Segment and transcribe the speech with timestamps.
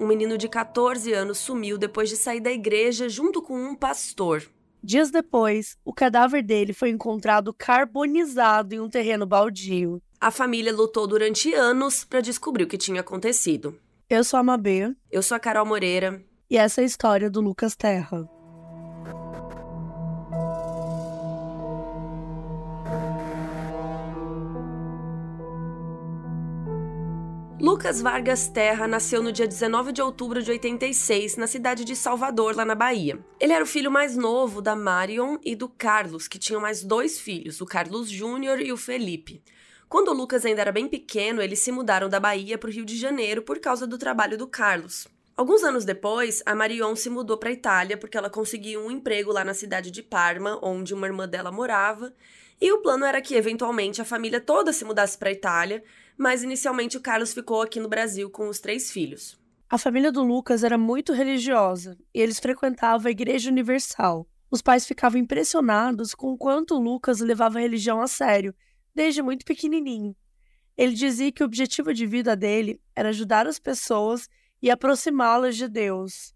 [0.00, 4.42] Um menino de 14 anos sumiu depois de sair da igreja junto com um pastor.
[4.82, 10.02] Dias depois, o cadáver dele foi encontrado carbonizado em um terreno baldio.
[10.20, 13.78] A família lutou durante anos para descobrir o que tinha acontecido.
[14.10, 14.94] Eu sou a Mabê.
[15.10, 16.22] Eu sou a Carol Moreira.
[16.50, 18.28] E essa é a história do Lucas Terra.
[27.64, 32.54] Lucas Vargas Terra nasceu no dia 19 de outubro de 86, na cidade de Salvador,
[32.54, 33.18] lá na Bahia.
[33.40, 37.18] Ele era o filho mais novo da Marion e do Carlos, que tinham mais dois
[37.18, 39.42] filhos, o Carlos Júnior e o Felipe.
[39.88, 42.84] Quando o Lucas ainda era bem pequeno, eles se mudaram da Bahia para o Rio
[42.84, 45.08] de Janeiro por causa do trabalho do Carlos.
[45.34, 49.32] Alguns anos depois, a Marion se mudou para a Itália porque ela conseguiu um emprego
[49.32, 52.12] lá na cidade de Parma, onde uma irmã dela morava,
[52.60, 55.82] e o plano era que eventualmente a família toda se mudasse para a Itália
[56.16, 59.38] mas inicialmente o Carlos ficou aqui no Brasil com os três filhos.
[59.68, 64.28] A família do Lucas era muito religiosa e eles frequentavam a Igreja Universal.
[64.50, 68.54] Os pais ficavam impressionados com o quanto o Lucas levava a religião a sério,
[68.94, 70.14] desde muito pequenininho.
[70.76, 74.28] Ele dizia que o objetivo de vida dele era ajudar as pessoas
[74.62, 76.34] e aproximá-las de Deus.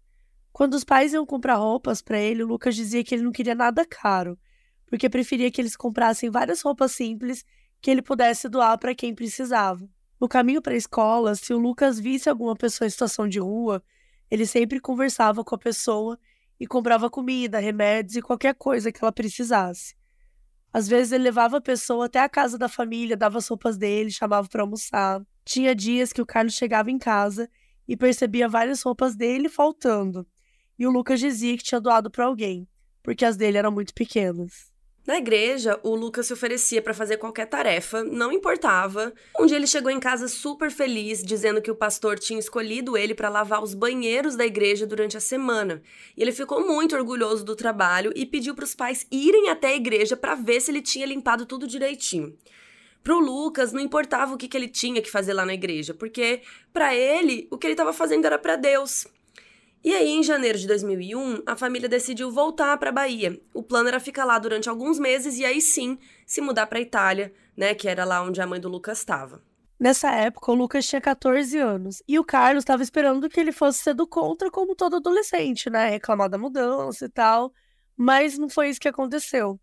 [0.51, 3.55] Quando os pais iam comprar roupas para ele, o Lucas dizia que ele não queria
[3.55, 4.37] nada caro,
[4.85, 7.45] porque preferia que eles comprassem várias roupas simples
[7.81, 9.87] que ele pudesse doar para quem precisava.
[10.19, 13.81] No caminho para a escola, se o Lucas visse alguma pessoa em situação de rua,
[14.29, 16.19] ele sempre conversava com a pessoa
[16.59, 19.95] e comprava comida, remédios e qualquer coisa que ela precisasse.
[20.71, 24.11] Às vezes ele levava a pessoa até a casa da família, dava as roupas dele,
[24.11, 25.21] chamava para almoçar.
[25.43, 27.49] Tinha dias que o Carlos chegava em casa
[27.87, 30.27] e percebia várias roupas dele faltando.
[30.77, 32.67] E o Lucas dizia que tinha doado para alguém,
[33.01, 34.68] porque as dele eram muito pequenas.
[35.09, 39.11] Na igreja, o Lucas se oferecia para fazer qualquer tarefa, não importava.
[39.39, 43.15] Um dia ele chegou em casa super feliz, dizendo que o pastor tinha escolhido ele
[43.15, 45.81] para lavar os banheiros da igreja durante a semana.
[46.15, 49.75] E ele ficou muito orgulhoso do trabalho e pediu para os pais irem até a
[49.75, 52.37] igreja para ver se ele tinha limpado tudo direitinho.
[53.01, 56.43] Pro Lucas não importava o que, que ele tinha que fazer lá na igreja, porque
[56.71, 59.07] para ele o que ele estava fazendo era para Deus.
[59.81, 63.39] E aí, em janeiro de 2001, a família decidiu voltar para a Bahia.
[63.53, 66.81] O plano era ficar lá durante alguns meses e aí sim se mudar para a
[66.81, 69.41] Itália, né, que era lá onde a mãe do Lucas estava.
[69.79, 73.79] Nessa época, o Lucas tinha 14 anos e o Carlos estava esperando que ele fosse
[73.79, 77.53] ser do contra como todo adolescente, né, reclamar da mudança e tal,
[77.95, 79.57] mas não foi isso que aconteceu.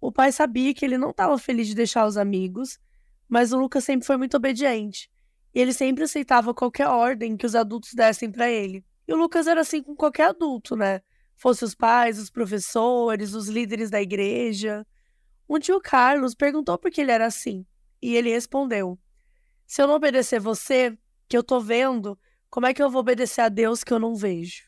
[0.00, 2.78] O pai sabia que ele não estava feliz de deixar os amigos,
[3.28, 5.10] mas o Lucas sempre foi muito obediente.
[5.52, 8.84] E ele sempre aceitava qualquer ordem que os adultos dessem para ele.
[9.06, 11.00] E o Lucas era assim com qualquer adulto, né?
[11.36, 14.86] Fosse os pais, os professores, os líderes da igreja.
[15.48, 17.64] Um dia o Carlos perguntou por que ele era assim.
[18.02, 18.98] E ele respondeu:
[19.66, 20.96] Se eu não obedecer você,
[21.28, 22.18] que eu tô vendo,
[22.48, 24.64] como é que eu vou obedecer a Deus que eu não vejo?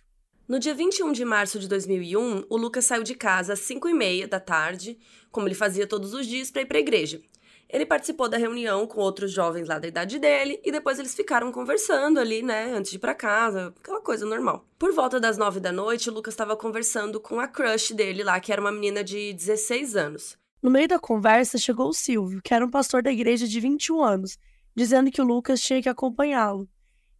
[0.46, 3.92] No dia 21 de março de 2001, o Lucas saiu de casa às 5 e
[3.94, 4.98] meia da tarde,
[5.30, 7.20] como ele fazia todos os dias, para ir para a igreja.
[7.68, 11.52] Ele participou da reunião com outros jovens lá da idade dele e depois eles ficaram
[11.52, 14.66] conversando ali, né, antes de ir para casa, aquela coisa normal.
[14.78, 18.40] Por volta das nove da noite, o Lucas estava conversando com a crush dele lá,
[18.40, 20.38] que era uma menina de 16 anos.
[20.62, 24.02] No meio da conversa chegou o Silvio, que era um pastor da igreja de 21
[24.02, 24.38] anos,
[24.74, 26.66] dizendo que o Lucas tinha que acompanhá-lo.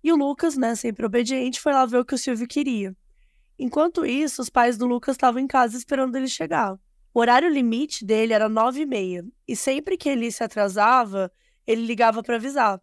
[0.03, 2.97] E o Lucas, né, sempre obediente, foi lá ver o que o Silvio queria.
[3.59, 6.78] Enquanto isso, os pais do Lucas estavam em casa esperando ele chegar.
[7.13, 11.33] O horário limite dele era nove e meia, e sempre que ele se atrasava,
[11.66, 12.81] ele ligava para avisar.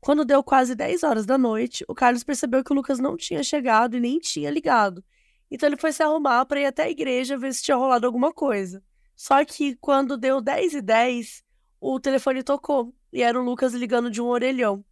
[0.00, 3.42] Quando deu quase 10 horas da noite, o Carlos percebeu que o Lucas não tinha
[3.42, 5.04] chegado e nem tinha ligado.
[5.50, 8.32] Então ele foi se arrumar para ir até a igreja ver se tinha rolado alguma
[8.32, 8.82] coisa.
[9.14, 11.44] Só que quando deu 10 e 10,
[11.80, 14.84] o telefone tocou e era o Lucas ligando de um orelhão.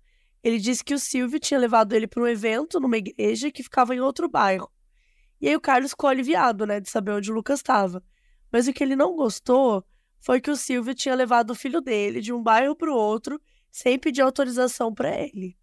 [0.43, 3.95] Ele disse que o Silvio tinha levado ele para um evento numa igreja que ficava
[3.95, 4.71] em outro bairro.
[5.41, 8.03] E aí o Carlos ficou aliviado, né, de saber onde o Lucas estava.
[8.53, 9.85] Mas o que ele não gostou
[10.21, 13.41] foi que o Silvio tinha levado o filho dele de um bairro para o outro
[13.71, 15.57] sem pedir autorização para ele.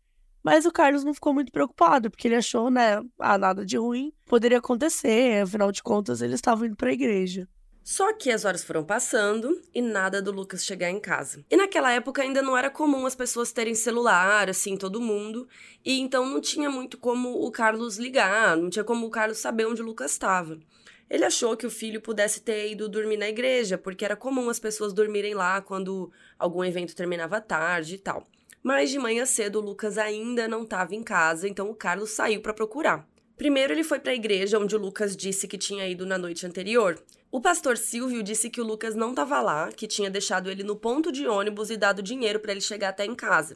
[0.43, 4.13] Mas o Carlos não ficou muito preocupado, porque ele achou, né, ah, nada de ruim
[4.25, 7.47] poderia acontecer, afinal de contas eles estavam indo para a igreja.
[7.83, 11.45] Só que as horas foram passando e nada do Lucas chegar em casa.
[11.49, 15.47] E naquela época ainda não era comum as pessoas terem celular, assim, todo mundo.
[15.85, 19.67] E então não tinha muito como o Carlos ligar, não tinha como o Carlos saber
[19.67, 20.59] onde o Lucas estava.
[21.09, 24.59] Ele achou que o filho pudesse ter ido dormir na igreja, porque era comum as
[24.59, 28.27] pessoas dormirem lá quando algum evento terminava tarde e tal.
[28.61, 32.41] Mas de manhã cedo o Lucas ainda não estava em casa, então o Carlos saiu
[32.41, 33.07] para procurar.
[33.37, 36.45] Primeiro ele foi para a igreja onde o Lucas disse que tinha ido na noite
[36.45, 37.01] anterior.
[37.31, 40.75] O pastor Silvio disse que o Lucas não estava lá, que tinha deixado ele no
[40.75, 43.55] ponto de ônibus e dado dinheiro para ele chegar até em casa.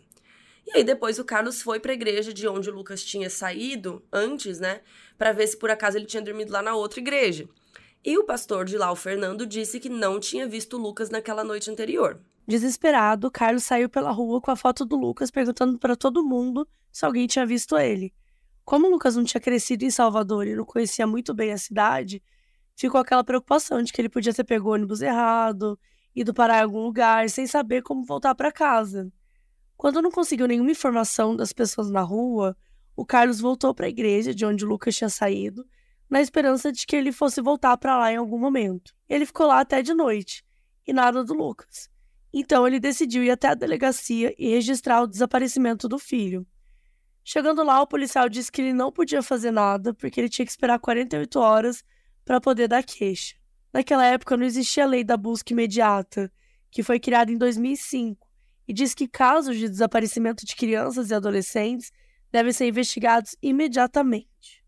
[0.66, 4.04] E aí depois o Carlos foi para a igreja de onde o Lucas tinha saído
[4.12, 4.82] antes, né,
[5.18, 7.48] para ver se por acaso ele tinha dormido lá na outra igreja.
[8.04, 11.44] E o pastor de lá, o Fernando, disse que não tinha visto o Lucas naquela
[11.44, 12.20] noite anterior.
[12.48, 17.06] Desesperado, Carlos saiu pela rua com a foto do Lucas perguntando para todo mundo se
[17.06, 18.14] alguém tinha visto ele.
[18.66, 22.24] Como o Lucas não tinha crescido em Salvador e não conhecia muito bem a cidade,
[22.76, 25.80] ficou aquela preocupação de que ele podia ter pegado o ônibus errado,
[26.16, 29.12] ido parar em algum lugar sem saber como voltar para casa.
[29.82, 32.56] Quando não conseguiu nenhuma informação das pessoas na rua,
[32.96, 35.66] o Carlos voltou para a igreja de onde o Lucas tinha saído,
[36.08, 38.94] na esperança de que ele fosse voltar para lá em algum momento.
[39.10, 40.46] Ele ficou lá até de noite
[40.86, 41.90] e nada do Lucas.
[42.32, 46.46] Então ele decidiu ir até a delegacia e registrar o desaparecimento do filho.
[47.24, 50.52] Chegando lá, o policial disse que ele não podia fazer nada porque ele tinha que
[50.52, 51.84] esperar 48 horas
[52.24, 53.36] para poder dar queixa.
[53.74, 56.32] Naquela época não existia a lei da busca imediata,
[56.70, 58.30] que foi criada em 2005,
[58.68, 61.92] e diz que casos de desaparecimento de crianças e adolescentes
[62.32, 64.64] devem ser investigados imediatamente.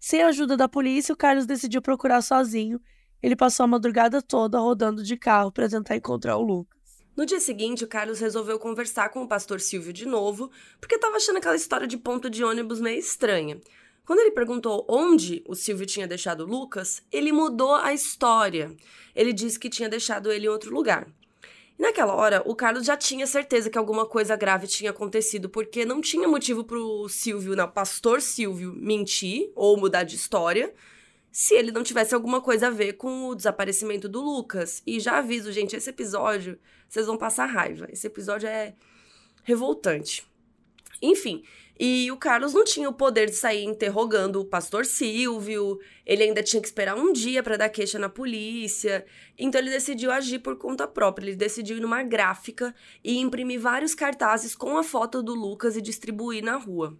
[0.00, 2.80] Sem a ajuda da polícia, o Carlos decidiu procurar sozinho.
[3.22, 6.74] Ele passou a madrugada toda rodando de carro para tentar encontrar o Lucas.
[7.16, 10.50] No dia seguinte, o Carlos resolveu conversar com o pastor Silvio de novo,
[10.80, 13.60] porque estava achando aquela história de ponto de ônibus meio estranha.
[14.04, 18.76] Quando ele perguntou onde o Silvio tinha deixado o Lucas, ele mudou a história.
[19.14, 21.06] Ele disse que tinha deixado ele em outro lugar.
[21.78, 25.84] E naquela hora, o Carlos já tinha certeza que alguma coisa grave tinha acontecido, porque
[25.84, 30.72] não tinha motivo pro Silvio, não, pastor Silvio, mentir ou mudar de história,
[31.32, 34.82] se ele não tivesse alguma coisa a ver com o desaparecimento do Lucas.
[34.86, 37.88] E já aviso, gente, esse episódio, vocês vão passar raiva.
[37.90, 38.74] Esse episódio é
[39.42, 40.24] revoltante.
[41.02, 41.42] Enfim,
[41.78, 46.42] e o Carlos não tinha o poder de sair interrogando o pastor Silvio, ele ainda
[46.42, 49.04] tinha que esperar um dia para dar queixa na polícia.
[49.36, 51.26] Então ele decidiu agir por conta própria.
[51.26, 52.72] Ele decidiu ir numa gráfica
[53.02, 56.96] e imprimir vários cartazes com a foto do Lucas e distribuir na rua.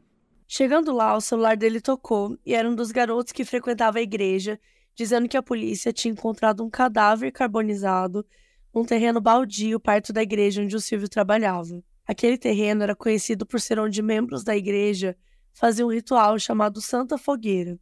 [0.46, 4.58] Chegando lá, o celular dele tocou e era um dos garotos que frequentava a igreja,
[4.94, 8.26] dizendo que a polícia tinha encontrado um cadáver carbonizado
[8.74, 11.82] num terreno baldio perto da igreja onde o Silvio trabalhava.
[12.06, 15.16] Aquele terreno era conhecido por ser onde membros da igreja
[15.52, 17.78] faziam um ritual chamado Santa Fogueira.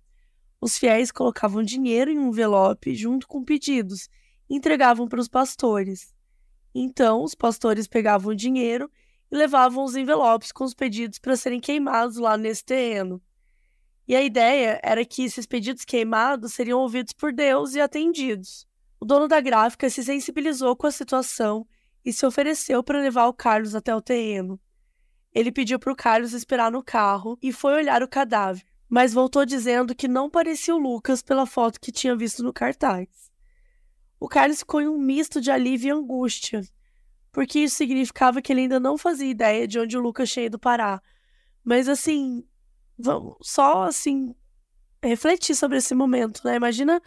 [0.60, 4.08] Os fiéis colocavam dinheiro em um envelope junto com pedidos
[4.48, 6.14] e entregavam para os pastores.
[6.72, 8.88] Então, os pastores pegavam o dinheiro
[9.30, 13.20] e levavam os envelopes com os pedidos para serem queimados lá nesse terreno.
[14.06, 18.66] E a ideia era que esses pedidos queimados seriam ouvidos por Deus e atendidos.
[19.00, 21.66] O dono da gráfica se sensibilizou com a situação
[22.04, 24.60] e se ofereceu para levar o Carlos até o terreno.
[25.34, 29.46] Ele pediu para o Carlos esperar no carro e foi olhar o cadáver, mas voltou
[29.46, 33.08] dizendo que não parecia o Lucas pela foto que tinha visto no cartaz.
[34.20, 36.60] O Carlos ficou em um misto de alívio e angústia,
[37.32, 40.58] porque isso significava que ele ainda não fazia ideia de onde o Lucas tinha ido
[40.58, 41.02] parar.
[41.64, 42.44] Mas assim,
[42.98, 44.34] vamos só assim
[45.02, 46.56] refletir sobre esse momento, né?
[46.56, 47.00] Imagina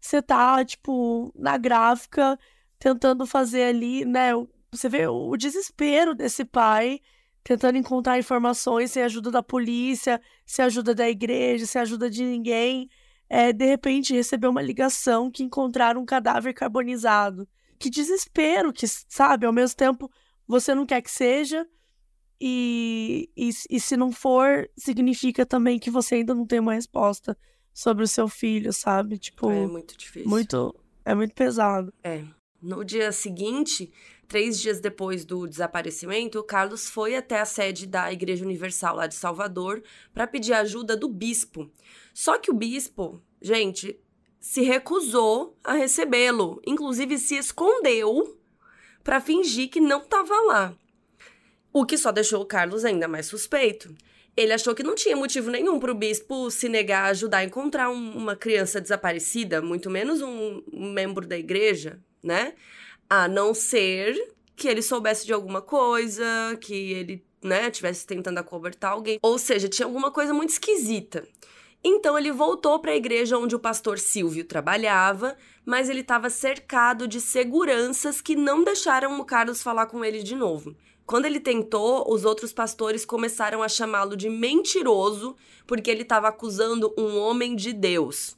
[0.00, 2.38] você tá, tipo, na gráfica,
[2.78, 4.30] tentando fazer ali, né?
[4.70, 7.00] Você vê o desespero desse pai
[7.42, 12.88] tentando encontrar informações sem ajuda da polícia, sem ajuda da igreja, sem ajuda de ninguém.
[13.28, 19.46] É, de repente recebeu uma ligação que encontraram um cadáver carbonizado que desespero, que, sabe,
[19.46, 20.10] ao mesmo tempo
[20.46, 21.66] você não quer que seja,
[22.40, 27.36] e, e, e se não for, significa também que você ainda não tem uma resposta
[27.72, 29.18] sobre o seu filho, sabe?
[29.18, 29.50] Tipo.
[29.50, 30.28] É muito difícil.
[30.28, 30.74] Muito.
[31.04, 31.92] É muito pesado.
[32.02, 32.24] É.
[32.60, 33.92] No dia seguinte,
[34.26, 39.14] três dias depois do desaparecimento, Carlos foi até a sede da Igreja Universal lá de
[39.14, 39.80] Salvador
[40.12, 41.70] para pedir ajuda do bispo.
[42.12, 43.96] Só que o bispo, gente,
[44.40, 48.36] se recusou a recebê-lo, inclusive se escondeu
[49.04, 50.76] para fingir que não estava lá.
[51.72, 53.94] O que só deixou o Carlos ainda mais suspeito.
[54.36, 57.44] Ele achou que não tinha motivo nenhum para o bispo se negar a ajudar a
[57.44, 62.54] encontrar um, uma criança desaparecida, muito menos um membro da igreja, né?
[63.08, 64.14] A não ser
[64.56, 66.24] que ele soubesse de alguma coisa,
[66.60, 69.18] que ele, né, tivesse tentando acobertar alguém.
[69.22, 71.26] Ou seja, tinha alguma coisa muito esquisita.
[71.82, 77.06] Então ele voltou para a igreja onde o pastor Silvio trabalhava, mas ele estava cercado
[77.06, 80.74] de seguranças que não deixaram o Carlos falar com ele de novo.
[81.06, 86.92] Quando ele tentou, os outros pastores começaram a chamá-lo de mentiroso porque ele estava acusando
[86.98, 88.36] um homem de Deus.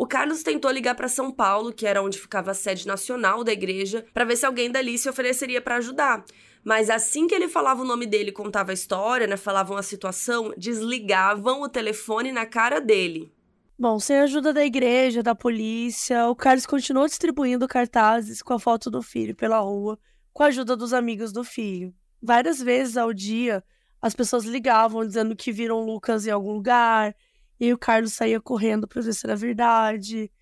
[0.00, 3.52] O Carlos tentou ligar para São Paulo, que era onde ficava a sede nacional da
[3.52, 6.24] igreja, para ver se alguém dali se ofereceria para ajudar.
[6.64, 10.54] Mas assim que ele falava o nome dele, contava a história, né, falavam a situação,
[10.56, 13.30] desligavam o telefone na cara dele.
[13.78, 18.58] Bom, sem a ajuda da igreja, da polícia, o Carlos continuou distribuindo cartazes com a
[18.58, 19.98] foto do filho pela rua,
[20.32, 21.92] com a ajuda dos amigos do filho.
[22.22, 23.62] Várias vezes ao dia,
[24.00, 27.14] as pessoas ligavam dizendo que viram Lucas em algum lugar,
[27.60, 30.32] e o Carlos saía correndo para ver se era verdade.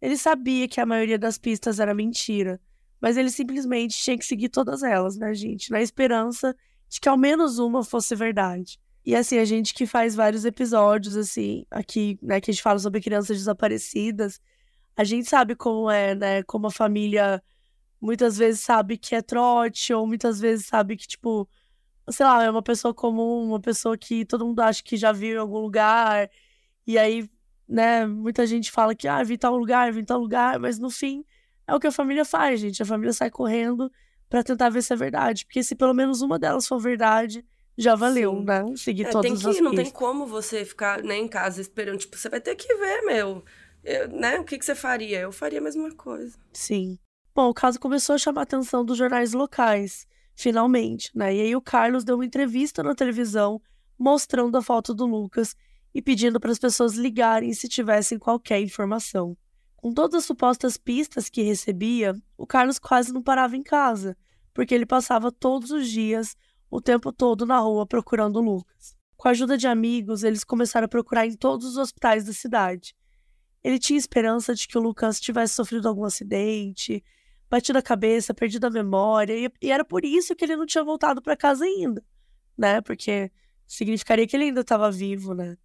[0.00, 2.60] Ele sabia que a maioria das pistas era mentira,
[3.00, 5.70] mas ele simplesmente tinha que seguir todas elas, né, gente?
[5.70, 6.54] Na esperança
[6.88, 8.78] de que ao menos uma fosse verdade.
[9.04, 12.78] E assim, a gente que faz vários episódios, assim, aqui, né, que a gente fala
[12.78, 14.40] sobre crianças desaparecidas,
[14.96, 16.42] a gente sabe como é, né?
[16.42, 17.42] Como a família
[18.00, 21.48] muitas vezes sabe que é trote, ou muitas vezes sabe que, tipo,
[22.10, 25.36] sei lá, é uma pessoa comum, uma pessoa que todo mundo acha que já viu
[25.36, 26.30] em algum lugar,
[26.86, 27.28] e aí,
[27.68, 31.24] né, muita gente fala que, ah, vi tal lugar, vi tal lugar, mas no fim
[31.66, 32.82] é o que a família faz, gente.
[32.82, 33.90] A família sai correndo
[34.28, 35.44] para tentar ver se é verdade.
[35.44, 37.44] Porque se pelo menos uma delas for verdade,
[37.76, 38.44] já valeu, Sim.
[38.44, 38.64] né?
[38.76, 41.98] Seguir é, todas tem que, as Não tem como você ficar né, em casa esperando.
[41.98, 43.44] Tipo, você vai ter que ver, meu.
[43.82, 44.38] Eu, né?
[44.38, 45.20] O que, que você faria?
[45.20, 46.38] Eu faria a mesma coisa.
[46.52, 46.98] Sim.
[47.34, 51.34] Bom, o caso começou a chamar a atenção dos jornais locais, finalmente, né?
[51.34, 53.60] E aí o Carlos deu uma entrevista na televisão
[53.98, 55.54] mostrando a foto do Lucas
[55.94, 59.36] e pedindo para as pessoas ligarem se tivessem qualquer informação.
[59.76, 64.16] Com todas as supostas pistas que recebia, o Carlos quase não parava em casa,
[64.52, 66.36] porque ele passava todos os dias,
[66.70, 68.96] o tempo todo na rua procurando o Lucas.
[69.16, 72.94] Com a ajuda de amigos, eles começaram a procurar em todos os hospitais da cidade.
[73.62, 77.02] Ele tinha esperança de que o Lucas tivesse sofrido algum acidente,
[77.48, 80.84] batido a cabeça, perdido a memória, e, e era por isso que ele não tinha
[80.84, 82.04] voltado para casa ainda,
[82.56, 82.80] né?
[82.80, 83.30] Porque
[83.66, 85.56] significaria que ele ainda estava vivo, né?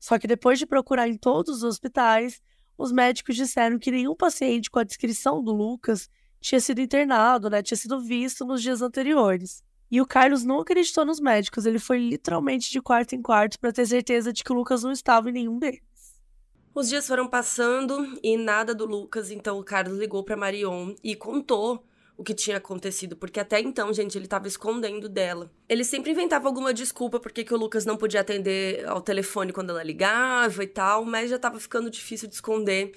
[0.00, 2.42] Só que depois de procurar em todos os hospitais,
[2.76, 6.08] os médicos disseram que nenhum paciente com a descrição do Lucas
[6.40, 7.62] tinha sido internado, né?
[7.62, 9.62] Tinha sido visto nos dias anteriores.
[9.90, 13.72] E o Carlos não acreditou nos médicos, ele foi literalmente de quarto em quarto para
[13.72, 15.82] ter certeza de que o Lucas não estava em nenhum deles.
[16.72, 21.16] Os dias foram passando e nada do Lucas, então o Carlos ligou para Marion e
[21.16, 21.84] contou
[22.20, 25.50] o que tinha acontecido, porque até então, gente, ele estava escondendo dela.
[25.66, 29.70] Ele sempre inventava alguma desculpa porque que o Lucas não podia atender ao telefone quando
[29.70, 32.92] ela ligava e tal, mas já estava ficando difícil de esconder.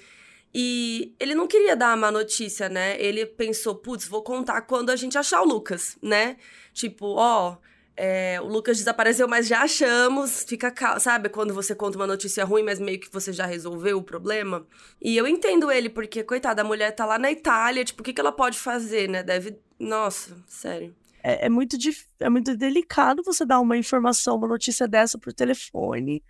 [0.54, 3.00] E ele não queria dar a má notícia, né?
[3.00, 6.36] Ele pensou, putz, vou contar quando a gente achar o Lucas, né?
[6.74, 7.56] Tipo, ó,
[7.96, 10.44] é, o Lucas desapareceu, mas já achamos.
[10.44, 11.28] Fica calmo, sabe?
[11.28, 14.66] Quando você conta uma notícia ruim, mas meio que você já resolveu o problema.
[15.00, 18.12] E eu entendo ele, porque, coitada, a mulher tá lá na Itália, tipo, o que,
[18.12, 19.22] que ela pode fazer, né?
[19.22, 19.58] Deve.
[19.78, 20.94] Nossa, sério.
[21.22, 22.06] É, é muito, dif...
[22.18, 26.22] é muito delicado você dar uma informação, uma notícia dessa por telefone.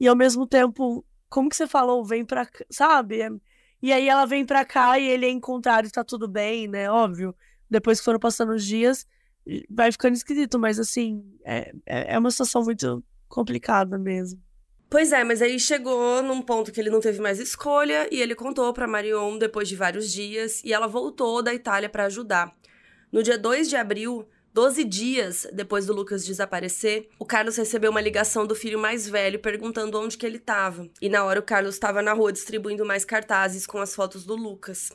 [0.00, 2.04] E ao mesmo tempo, como que você falou?
[2.04, 2.48] Vem pra.
[2.68, 3.18] Sabe?
[3.80, 6.90] E aí ela vem pra cá e ele é encontrado e tá tudo bem, né?
[6.90, 7.34] Óbvio.
[7.70, 9.06] Depois que foram passando os dias
[9.70, 14.40] vai ficando esquisito, mas assim, é, é, é uma situação muito complicada mesmo.
[14.88, 18.34] Pois é, mas aí chegou num ponto que ele não teve mais escolha e ele
[18.34, 22.54] contou para Marion depois de vários dias e ela voltou da Itália para ajudar.
[23.10, 28.00] No dia 2 de abril, 12 dias depois do Lucas desaparecer, o Carlos recebeu uma
[28.00, 30.88] ligação do filho mais velho perguntando onde que ele estava.
[31.02, 34.34] E na hora o Carlos estava na rua distribuindo mais cartazes com as fotos do
[34.34, 34.92] Lucas.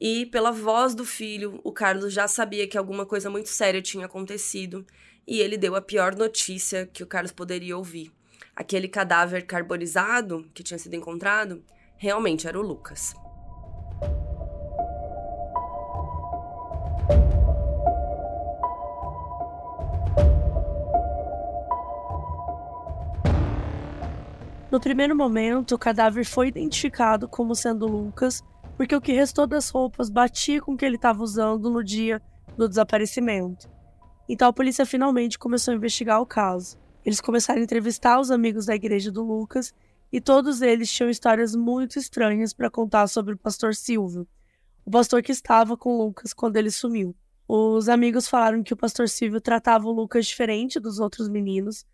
[0.00, 4.06] E pela voz do filho, o Carlos já sabia que alguma coisa muito séria tinha
[4.06, 4.84] acontecido
[5.26, 8.12] e ele deu a pior notícia que o Carlos poderia ouvir.
[8.54, 11.64] Aquele cadáver carbonizado que tinha sido encontrado
[11.96, 13.14] realmente era o Lucas.
[24.70, 28.42] No primeiro momento, o cadáver foi identificado como sendo Lucas
[28.76, 32.20] porque o que restou das roupas batia com o que ele estava usando no dia
[32.56, 33.68] do desaparecimento.
[34.28, 36.78] Então a polícia finalmente começou a investigar o caso.
[37.04, 39.74] Eles começaram a entrevistar os amigos da igreja do Lucas
[40.10, 44.26] e todos eles tinham histórias muito estranhas para contar sobre o pastor Silvio,
[44.84, 47.14] o pastor que estava com Lucas quando ele sumiu.
[47.46, 51.84] Os amigos falaram que o pastor Silvio tratava o Lucas diferente dos outros meninos,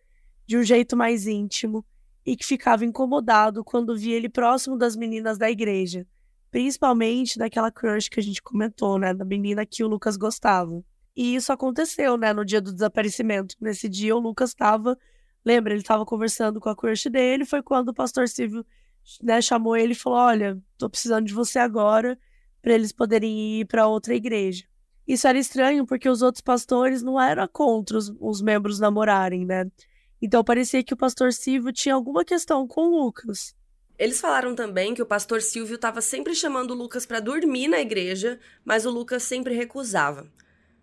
[0.47, 1.85] de um jeito mais íntimo,
[2.25, 6.07] e que ficava incomodado quando via ele próximo das meninas da igreja,
[6.51, 9.15] Principalmente daquela crush que a gente comentou, né?
[9.15, 10.83] Da menina que o Lucas gostava.
[11.17, 12.33] E isso aconteceu, né?
[12.33, 13.55] No dia do desaparecimento.
[13.61, 14.99] Nesse dia, o Lucas estava
[15.45, 18.65] Lembra, ele estava conversando com a crush dele, foi quando o pastor Silvio
[19.23, 22.19] né, chamou ele e falou: Olha, tô precisando de você agora
[22.61, 24.65] para eles poderem ir para outra igreja.
[25.09, 29.71] Isso era estranho porque os outros pastores não eram contra os, os membros namorarem, né?
[30.21, 33.55] Então parecia que o pastor Silvio tinha alguma questão com o Lucas.
[34.01, 37.83] Eles falaram também que o pastor Silvio estava sempre chamando o Lucas para dormir na
[37.83, 40.27] igreja, mas o Lucas sempre recusava.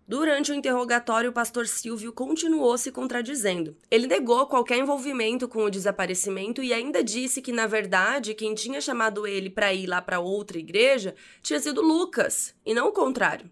[0.06, 3.76] Durante o interrogatório, o pastor Silvio continuou se contradizendo.
[3.90, 8.80] Ele negou qualquer envolvimento com o desaparecimento e ainda disse que, na verdade, quem tinha
[8.80, 13.50] chamado ele para ir lá para outra igreja tinha sido Lucas, e não o contrário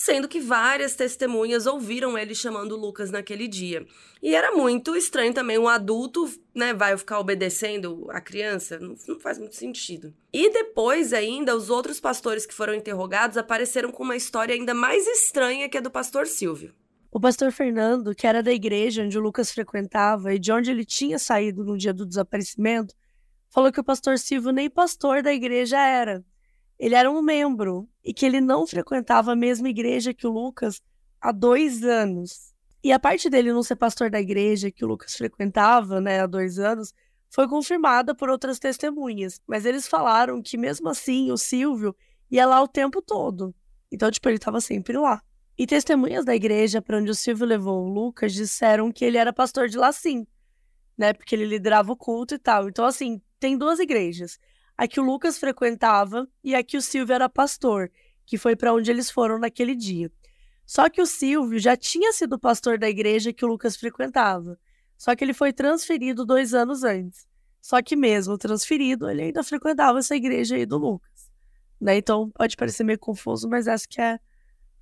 [0.00, 3.86] sendo que várias testemunhas ouviram ele chamando Lucas naquele dia.
[4.22, 9.20] E era muito estranho também um adulto, né, vai ficar obedecendo a criança, não, não
[9.20, 10.14] faz muito sentido.
[10.32, 15.06] E depois ainda, os outros pastores que foram interrogados apareceram com uma história ainda mais
[15.06, 16.72] estranha que a do pastor Silvio.
[17.12, 20.86] O pastor Fernando, que era da igreja onde o Lucas frequentava e de onde ele
[20.86, 22.94] tinha saído no dia do desaparecimento,
[23.50, 26.24] falou que o pastor Silvio nem pastor da igreja era,
[26.80, 30.80] ele era um membro e que ele não frequentava a mesma igreja que o Lucas
[31.20, 32.54] há dois anos.
[32.82, 36.26] E a parte dele não ser pastor da igreja que o Lucas frequentava né, há
[36.26, 36.94] dois anos
[37.28, 39.42] foi confirmada por outras testemunhas.
[39.46, 41.94] Mas eles falaram que, mesmo assim, o Silvio
[42.30, 43.54] ia lá o tempo todo.
[43.92, 45.22] Então, tipo, ele estava sempre lá.
[45.58, 49.34] E testemunhas da igreja para onde o Silvio levou o Lucas disseram que ele era
[49.34, 50.26] pastor de lá sim,
[50.96, 51.12] né?
[51.12, 52.70] Porque ele liderava o culto e tal.
[52.70, 54.38] Então, assim, tem duas igrejas
[54.80, 57.92] a que o Lucas frequentava e a que o Silvio era pastor,
[58.24, 60.10] que foi para onde eles foram naquele dia.
[60.64, 64.58] Só que o Silvio já tinha sido pastor da igreja que o Lucas frequentava,
[64.96, 67.28] só que ele foi transferido dois anos antes.
[67.60, 71.30] Só que mesmo transferido, ele ainda frequentava essa igreja aí do Lucas.
[71.78, 71.98] Né?
[71.98, 74.18] Então pode parecer meio confuso, mas acho que é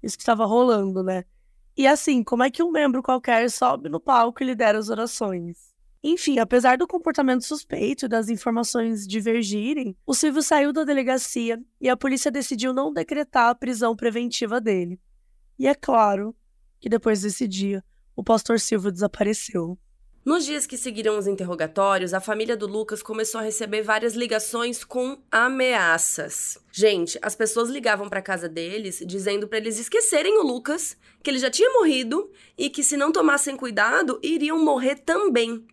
[0.01, 1.25] isso que estava rolando, né?
[1.77, 5.68] E assim, como é que um membro qualquer sobe no palco e lidera as orações?
[6.03, 11.89] Enfim, apesar do comportamento suspeito e das informações divergirem, o Silvio saiu da delegacia e
[11.89, 15.01] a polícia decidiu não decretar a prisão preventiva dele.
[15.59, 16.35] E é claro
[16.81, 17.83] que depois desse dia,
[18.15, 19.77] o pastor Silvio desapareceu.
[20.25, 24.85] Nos dias que seguiram os interrogatórios, a família do Lucas começou a receber várias ligações
[24.85, 26.59] com ameaças.
[26.71, 31.39] Gente, as pessoas ligavam para casa deles dizendo para eles esquecerem o Lucas, que ele
[31.39, 35.67] já tinha morrido e que se não tomassem cuidado, iriam morrer também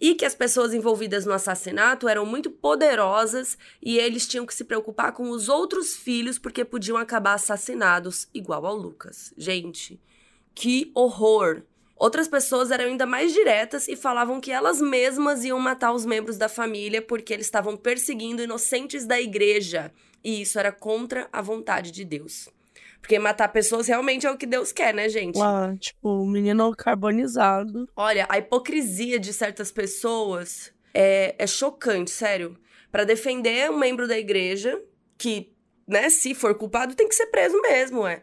[0.00, 4.64] e que as pessoas envolvidas no assassinato eram muito poderosas e eles tinham que se
[4.64, 9.34] preocupar com os outros filhos porque podiam acabar assassinados, igual ao Lucas.
[9.36, 10.00] Gente,
[10.54, 11.62] que horror!
[11.94, 16.38] Outras pessoas eram ainda mais diretas e falavam que elas mesmas iam matar os membros
[16.38, 19.92] da família porque eles estavam perseguindo inocentes da igreja.
[20.24, 22.48] E isso era contra a vontade de Deus.
[23.00, 25.40] Porque matar pessoas realmente é o que Deus quer, né, gente?
[25.40, 27.88] Ah, tipo, o menino carbonizado.
[27.96, 32.58] Olha, a hipocrisia de certas pessoas é, é chocante, sério.
[32.92, 34.80] Para defender um membro da igreja,
[35.16, 35.52] que,
[35.86, 38.22] né, se for culpado, tem que ser preso mesmo, é.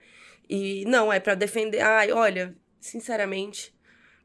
[0.50, 1.82] E não, é para defender.
[1.82, 3.74] Ai, olha, sinceramente,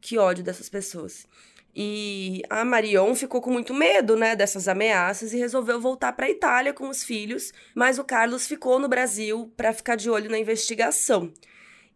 [0.01, 1.27] que ódio dessas pessoas.
[1.75, 6.31] E a Marion ficou com muito medo, né, dessas ameaças e resolveu voltar para a
[6.31, 10.39] Itália com os filhos, mas o Carlos ficou no Brasil para ficar de olho na
[10.39, 11.33] investigação.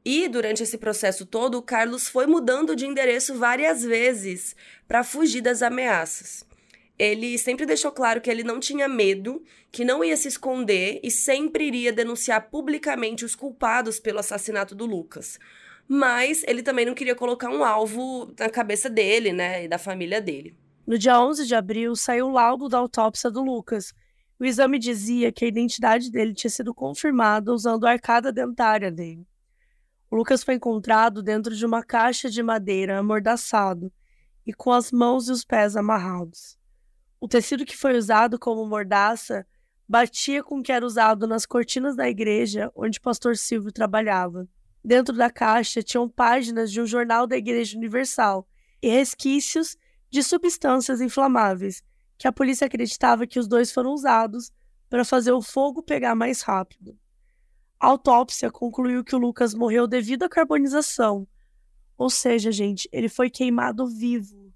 [0.02, 4.56] E durante esse processo todo, o Carlos foi mudando de endereço várias vezes
[4.88, 6.46] para fugir das ameaças.
[6.98, 11.10] Ele sempre deixou claro que ele não tinha medo, que não ia se esconder e
[11.10, 15.38] sempre iria denunciar publicamente os culpados pelo assassinato do Lucas
[15.88, 20.20] mas ele também não queria colocar um alvo na cabeça dele, né, e da família
[20.20, 20.56] dele.
[20.86, 23.92] No dia 11 de abril, saiu o laudo da autópsia do Lucas.
[24.38, 29.26] O exame dizia que a identidade dele tinha sido confirmada usando a arcada dentária dele.
[30.10, 33.92] O Lucas foi encontrado dentro de uma caixa de madeira amordaçado
[34.46, 36.56] e com as mãos e os pés amarrados.
[37.20, 39.44] O tecido que foi usado como mordaça
[39.88, 44.46] batia com o que era usado nas cortinas da igreja onde o pastor Silvio trabalhava.
[44.86, 48.46] Dentro da caixa tinham páginas de um jornal da Igreja Universal
[48.80, 49.76] e resquícios
[50.08, 51.82] de substâncias inflamáveis,
[52.16, 54.52] que a polícia acreditava que os dois foram usados
[54.88, 56.96] para fazer o fogo pegar mais rápido.
[57.80, 61.26] A autópsia concluiu que o Lucas morreu devido à carbonização,
[61.98, 64.54] ou seja, gente, ele foi queimado vivo.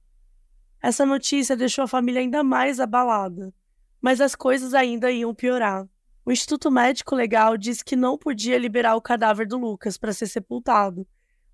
[0.81, 3.53] Essa notícia deixou a família ainda mais abalada,
[4.01, 5.89] mas as coisas ainda iam piorar.
[6.25, 10.27] O Instituto Médico Legal disse que não podia liberar o cadáver do Lucas para ser
[10.27, 11.07] sepultado,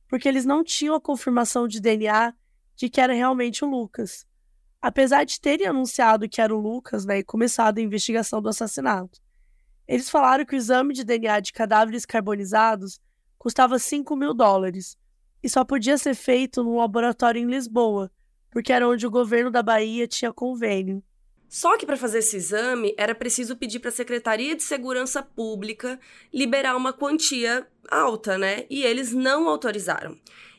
[0.08, 2.34] porque eles não tinham a confirmação de DNA
[2.74, 4.26] de que era realmente o Lucas.
[4.82, 9.20] Apesar de terem anunciado que era o Lucas né, e começado a investigação do assassinato.
[9.86, 13.00] Eles falaram que o exame de DNA de cadáveres carbonizados
[13.38, 14.98] custava 5 mil dólares
[15.42, 18.10] e só podia ser feito num laboratório em Lisboa,
[18.50, 21.02] porque era onde o governo da Bahia tinha convênio.
[21.48, 25.98] Só que para fazer esse exame era preciso pedir para a Secretaria de Segurança Pública
[26.32, 28.64] liberar uma quantia alta, né?
[28.68, 30.18] E eles não autorizaram.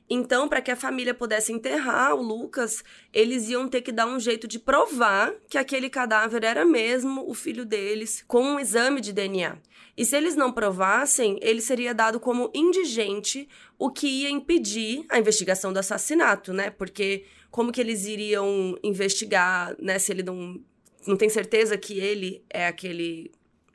[0.10, 2.82] Então, para que a família pudesse enterrar o Lucas,
[3.14, 7.34] eles iam ter que dar um jeito de provar que aquele cadáver era mesmo o
[7.34, 9.58] filho deles, com um exame de DNA.
[9.98, 15.20] E se eles não provassem, ele seria dado como indigente, o que ia impedir a
[15.20, 16.70] investigação do assassinato, né?
[16.70, 20.62] Porque como que eles iriam investigar, né, se ele não
[21.08, 23.32] não tem certeza que ele é aquele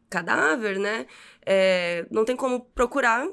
[0.08, 1.06] cadáver, né?
[1.44, 3.26] É, não tem como procurar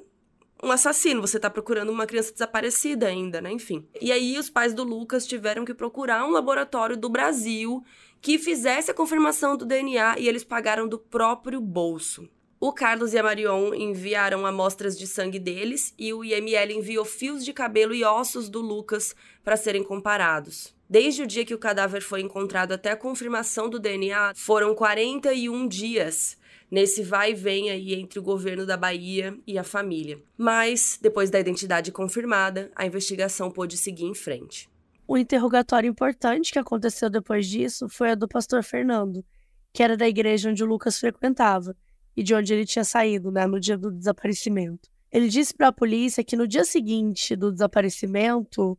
[0.62, 3.51] um assassino, você tá procurando uma criança desaparecida ainda, né?
[3.51, 3.88] Enfim.
[4.01, 7.83] E aí os pais do Lucas tiveram que procurar um laboratório do Brasil
[8.21, 12.27] que fizesse a confirmação do DNA e eles pagaram do próprio bolso.
[12.59, 17.45] O Carlos e a Marion enviaram amostras de sangue deles e o IML enviou fios
[17.45, 20.75] de cabelo e ossos do Lucas para serem comparados.
[20.89, 25.67] Desde o dia que o cadáver foi encontrado até a confirmação do DNA, foram 41
[25.67, 26.36] dias
[26.71, 30.17] nesse vai e vem aí entre o governo da Bahia e a família.
[30.36, 34.67] Mas, depois da identidade confirmada, a investigação pôde seguir em frente.
[35.08, 39.23] O interrogatório importante que aconteceu depois disso foi a do pastor Fernando,
[39.71, 41.75] que era da igreja onde o Lucas frequentava
[42.17, 44.89] e de onde ele tinha saído, né, no dia do desaparecimento.
[45.12, 48.75] Ele disse para a polícia que no dia seguinte do desaparecimento,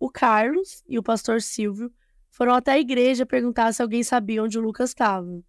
[0.00, 1.92] o Carlos e o pastor Silvio
[2.28, 5.44] foram até a igreja perguntar se alguém sabia onde o Lucas estava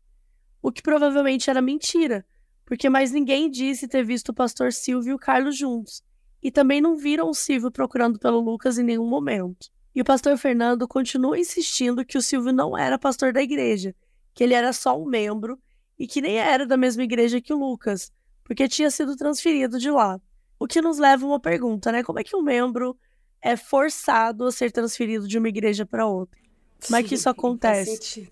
[0.62, 2.26] o que provavelmente era mentira,
[2.66, 6.04] porque mais ninguém disse ter visto o pastor Silvio e o Carlos juntos,
[6.42, 9.70] e também não viram o Silvio procurando pelo Lucas em nenhum momento.
[9.94, 13.94] E o pastor Fernando continua insistindo que o Silvio não era pastor da igreja,
[14.34, 15.60] que ele era só um membro
[16.00, 18.12] e que nem era da mesma igreja que o Lucas,
[18.44, 20.20] porque tinha sido transferido de lá.
[20.58, 22.04] O que nos leva a uma pergunta, né?
[22.04, 22.98] Como é que um membro
[23.42, 26.40] é forçado a ser transferido de uma igreja para outra?
[26.86, 28.30] Como é que isso acontece?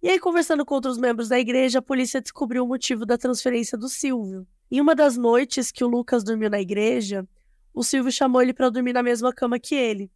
[0.00, 3.76] E aí, conversando com outros membros da igreja, a polícia descobriu o motivo da transferência
[3.76, 4.46] do Silvio.
[4.70, 7.26] Em uma das noites que o Lucas dormiu na igreja,
[7.74, 10.10] o Silvio chamou ele para dormir na mesma cama que ele.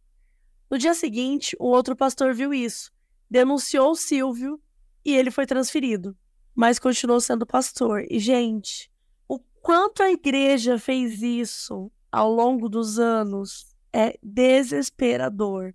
[0.69, 2.91] No dia seguinte, um outro pastor viu isso,
[3.29, 4.59] denunciou o Silvio
[5.03, 6.15] e ele foi transferido,
[6.55, 8.05] mas continuou sendo pastor.
[8.09, 8.89] E, gente,
[9.27, 15.73] o quanto a igreja fez isso ao longo dos anos é desesperador.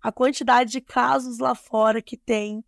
[0.00, 2.64] A quantidade de casos lá fora que tem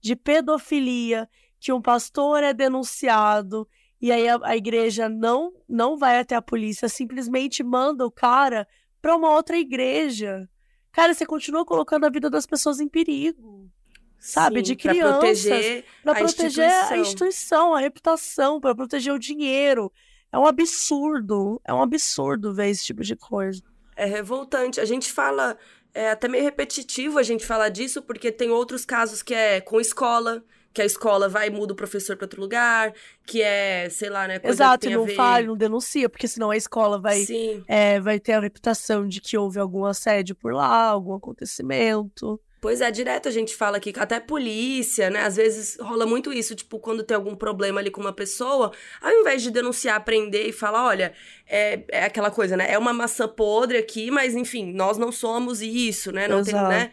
[0.00, 1.28] de pedofilia,
[1.58, 3.66] que um pastor é denunciado
[4.00, 8.68] e aí a, a igreja não não vai até a polícia, simplesmente manda o cara
[9.00, 10.46] para uma outra igreja.
[10.92, 13.70] Cara, você continua colocando a vida das pessoas em perigo.
[14.18, 16.92] Sabe, Sim, de crianças, para proteger, pra proteger a, instituição.
[16.92, 19.92] a instituição, a reputação, para proteger o dinheiro.
[20.32, 23.62] É um absurdo, é um absurdo ver esse tipo de coisa.
[23.96, 24.80] É revoltante.
[24.80, 25.56] A gente fala
[25.94, 29.80] é até meio repetitivo a gente falar disso, porque tem outros casos que é com
[29.80, 32.92] escola, que a escola vai e muda o professor para outro lugar,
[33.24, 34.40] que é, sei lá, né?
[34.40, 35.14] Coisa Exato, que não ver...
[35.14, 37.24] fale, não denuncia, porque senão a escola vai,
[37.68, 42.40] é, vai ter a reputação de que houve algum assédio por lá, algum acontecimento.
[42.64, 45.20] Pois é, direto a gente fala aqui, até polícia, né?
[45.20, 48.72] Às vezes rola muito isso, tipo, quando tem algum problema ali com uma pessoa,
[49.02, 51.12] ao invés de denunciar, prender e falar, olha,
[51.46, 52.64] é, é aquela coisa, né?
[52.70, 56.26] É uma maçã podre aqui, mas enfim, nós não somos isso, né?
[56.26, 56.70] Não Exato.
[56.70, 56.90] tem, né?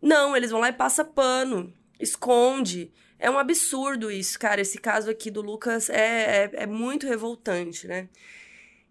[0.00, 2.92] Não, eles vão lá e passa pano, esconde.
[3.18, 4.60] É um absurdo isso, cara.
[4.60, 8.08] Esse caso aqui do Lucas é, é, é muito revoltante, né?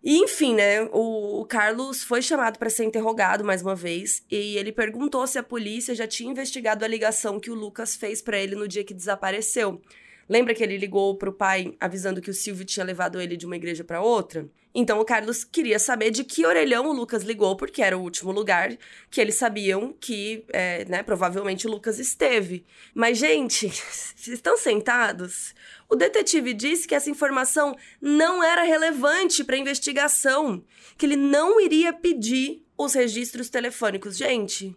[0.04, 4.72] E, enfim, né, o, Carlos foi chamado para ser interrogado mais uma vez e ele
[4.72, 8.56] perguntou se a polícia já tinha investigado a ligação que o Lucas fez para ele
[8.56, 9.82] no dia que desapareceu.
[10.30, 13.56] Lembra que ele ligou pro pai avisando que o Silvio tinha levado ele de uma
[13.56, 14.48] igreja para outra?
[14.74, 18.32] Então o Carlos queria saber de que orelhão o Lucas ligou, porque era o último
[18.32, 18.78] lugar
[19.10, 22.64] que eles sabiam que, é, né, provavelmente o Lucas esteve.
[22.94, 23.68] Mas, gente,
[24.16, 25.56] vocês estão sentados?
[25.90, 30.64] O detetive disse que essa informação não era relevante para a investigação,
[30.96, 34.16] que ele não iria pedir os registros telefônicos.
[34.16, 34.76] Gente,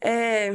[0.00, 0.52] é.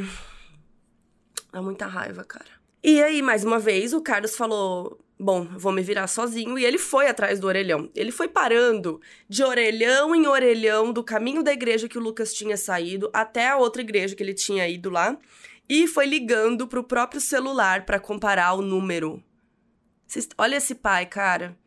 [1.51, 2.45] Dá muita raiva, cara.
[2.83, 6.59] E aí, mais uma vez, o Carlos falou: Bom, vou me virar sozinho.
[6.59, 7.89] E ele foi atrás do orelhão.
[7.95, 12.57] Ele foi parando de orelhão em orelhão do caminho da igreja que o Lucas tinha
[12.57, 15.17] saído até a outra igreja que ele tinha ido lá.
[15.67, 19.23] E foi ligando pro próprio celular para comparar o número.
[20.37, 21.57] Olha esse pai, cara.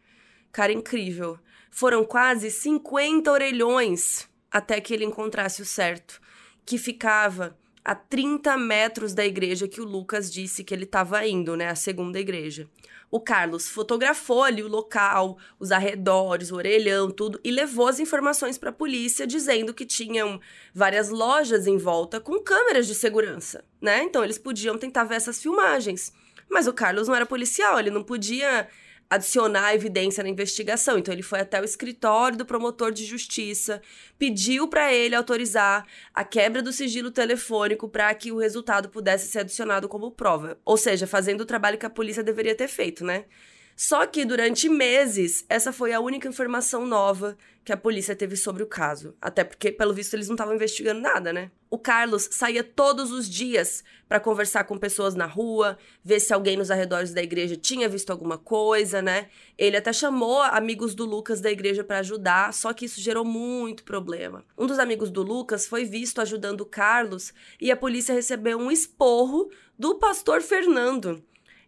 [0.52, 1.38] Cara incrível.
[1.70, 6.20] Foram quase 50 orelhões até que ele encontrasse o certo,
[6.64, 11.56] que ficava a 30 metros da igreja que o Lucas disse que ele estava indo,
[11.56, 11.68] né?
[11.68, 12.68] A segunda igreja.
[13.10, 18.58] O Carlos fotografou ali o local, os arredores, o orelhão, tudo, e levou as informações
[18.58, 20.38] para a polícia, dizendo que tinham
[20.74, 24.02] várias lojas em volta com câmeras de segurança, né?
[24.02, 26.12] Então eles podiam tentar ver essas filmagens.
[26.48, 28.68] Mas o Carlos não era policial, ele não podia
[29.10, 30.98] adicionar evidência na investigação.
[30.98, 33.80] Então ele foi até o escritório do promotor de justiça,
[34.18, 39.40] pediu para ele autorizar a quebra do sigilo telefônico para que o resultado pudesse ser
[39.40, 40.58] adicionado como prova.
[40.64, 43.24] Ou seja, fazendo o trabalho que a polícia deveria ter feito, né?
[43.80, 48.60] Só que durante meses, essa foi a única informação nova que a polícia teve sobre
[48.60, 49.14] o caso.
[49.22, 51.52] Até porque, pelo visto, eles não estavam investigando nada, né?
[51.70, 56.56] O Carlos saía todos os dias para conversar com pessoas na rua, ver se alguém
[56.56, 59.28] nos arredores da igreja tinha visto alguma coisa, né?
[59.56, 63.84] Ele até chamou amigos do Lucas da igreja para ajudar, só que isso gerou muito
[63.84, 64.44] problema.
[64.58, 68.72] Um dos amigos do Lucas foi visto ajudando o Carlos e a polícia recebeu um
[68.72, 71.22] esporro do pastor Fernando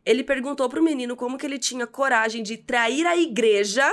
[0.05, 3.85] ele perguntou pro menino como que ele tinha coragem de trair a igreja.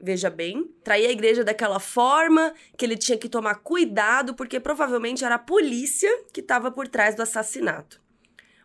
[0.00, 5.24] Veja bem, trair a igreja daquela forma, que ele tinha que tomar cuidado, porque provavelmente
[5.24, 8.02] era a polícia que estava por trás do assassinato.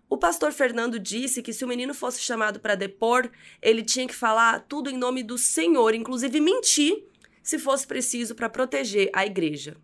[0.09, 3.29] O pastor Fernando disse que se o menino fosse chamado para depor,
[3.61, 7.05] ele tinha que falar tudo em nome do Senhor, inclusive mentir,
[7.43, 9.77] se fosse preciso para proteger a igreja.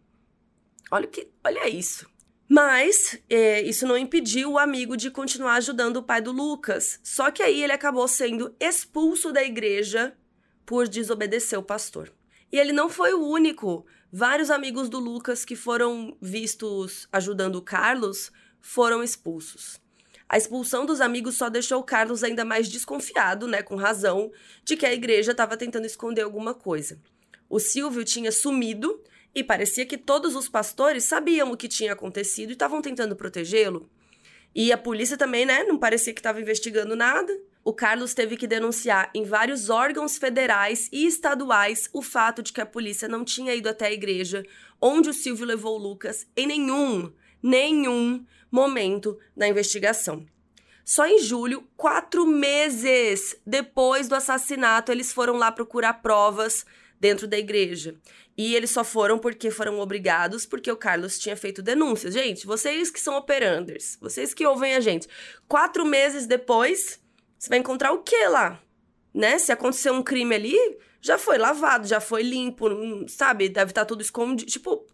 [0.91, 2.09] Olha que, olha isso.
[2.47, 6.99] Mas é, isso não impediu o amigo de continuar ajudando o pai do Lucas.
[7.03, 10.15] Só que aí ele acabou sendo expulso da igreja
[10.65, 12.11] por desobedecer o pastor.
[12.51, 13.85] E ele não foi o único.
[14.11, 18.31] Vários amigos do Lucas que foram vistos ajudando o Carlos
[18.61, 19.79] foram expulsos.
[20.27, 24.31] A expulsão dos amigos só deixou o Carlos ainda mais desconfiado, né, com razão,
[24.63, 26.99] de que a igreja estava tentando esconder alguma coisa.
[27.47, 28.99] O Silvio tinha sumido
[29.35, 33.89] e parecia que todos os pastores sabiam o que tinha acontecido e estavam tentando protegê-lo.
[34.55, 37.37] E a polícia também, né, não parecia que estava investigando nada.
[37.61, 42.61] O Carlos teve que denunciar em vários órgãos federais e estaduais o fato de que
[42.61, 44.45] a polícia não tinha ido até a igreja
[44.81, 47.11] onde o Silvio levou o Lucas em nenhum,
[47.43, 50.25] nenhum momento da investigação.
[50.85, 56.65] Só em julho, quatro meses depois do assassinato, eles foram lá procurar provas
[56.99, 57.95] dentro da igreja.
[58.37, 62.13] E eles só foram porque foram obrigados, porque o Carlos tinha feito denúncias.
[62.13, 65.07] Gente, vocês que são operanders, vocês que ouvem a gente,
[65.47, 66.99] quatro meses depois,
[67.37, 68.61] você vai encontrar o que lá?
[69.13, 69.39] Né?
[69.39, 70.57] Se aconteceu um crime ali,
[70.99, 72.67] já foi lavado, já foi limpo,
[73.07, 73.47] sabe?
[73.47, 74.51] Deve estar tá tudo escondido.
[74.51, 74.85] Tipo,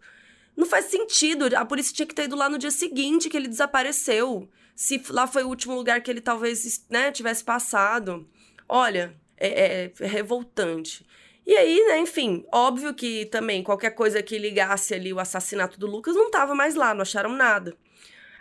[0.56, 1.46] não faz sentido.
[1.56, 4.48] A polícia tinha que ter ido lá no dia seguinte que ele desapareceu.
[4.76, 8.28] Se lá foi o último lugar que ele talvez né, tivesse passado.
[8.68, 11.04] Olha, é, é, é revoltante.
[11.44, 15.86] E aí, né, enfim, óbvio que também qualquer coisa que ligasse ali o assassinato do
[15.86, 17.76] Lucas não estava mais lá, não acharam nada.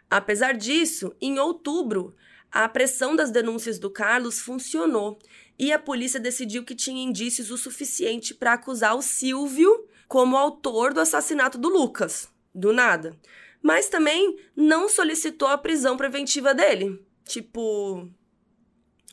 [0.09, 2.15] Apesar disso, em outubro,
[2.51, 5.17] a pressão das denúncias do Carlos funcionou
[5.57, 10.93] e a polícia decidiu que tinha indícios o suficiente para acusar o Silvio como autor
[10.93, 13.17] do assassinato do Lucas, do nada.
[13.61, 17.01] Mas também não solicitou a prisão preventiva dele.
[17.23, 18.09] Tipo.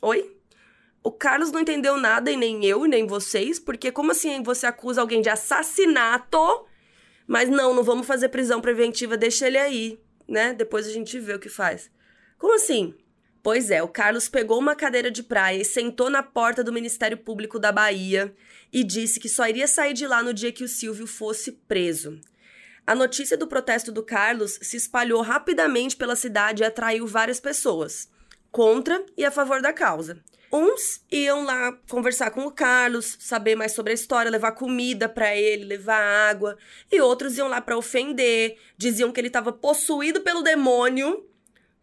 [0.01, 0.38] Oi?
[1.09, 5.01] O Carlos não entendeu nada, e nem eu, nem vocês, porque como assim você acusa
[5.01, 6.67] alguém de assassinato,
[7.25, 10.53] mas não, não vamos fazer prisão preventiva, deixa ele aí, né?
[10.53, 11.89] Depois a gente vê o que faz.
[12.37, 12.93] Como assim?
[13.41, 17.17] Pois é, o Carlos pegou uma cadeira de praia e sentou na porta do Ministério
[17.17, 18.31] Público da Bahia
[18.71, 22.21] e disse que só iria sair de lá no dia que o Silvio fosse preso.
[22.85, 28.07] A notícia do protesto do Carlos se espalhou rapidamente pela cidade e atraiu várias pessoas,
[28.51, 30.23] contra e a favor da causa.
[30.51, 35.35] Uns iam lá conversar com o Carlos, saber mais sobre a história, levar comida para
[35.35, 36.57] ele, levar água,
[36.91, 41.25] e outros iam lá para ofender, diziam que ele estava possuído pelo demônio,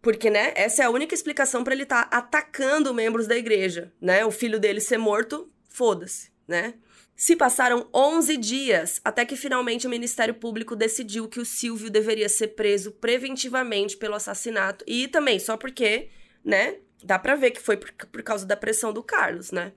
[0.02, 3.92] porque, né, essa é a única explicação para ele estar tá atacando membros da igreja,
[4.00, 4.24] né?
[4.24, 6.74] O filho dele ser morto, foda-se, né?
[7.16, 12.28] Se passaram 11 dias até que finalmente o Ministério Público decidiu que o Silvio deveria
[12.28, 16.08] ser preso preventivamente pelo assassinato e também só porque,
[16.44, 19.72] né, Dá pra ver que foi por, por causa da pressão do Carlos, né?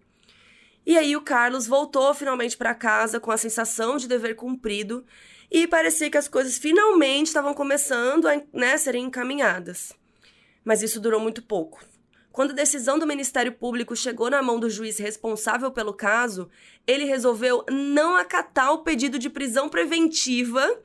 [0.86, 5.05] E aí o Carlos voltou finalmente para casa com a sensação de dever cumprido
[5.51, 9.93] e parecia que as coisas finalmente estavam começando a né, serem encaminhadas.
[10.63, 11.84] Mas isso durou muito pouco.
[12.32, 16.49] Quando a decisão do Ministério Público chegou na mão do juiz responsável pelo caso,
[16.88, 20.79] ele resolveu não acatar o pedido de prisão preventiva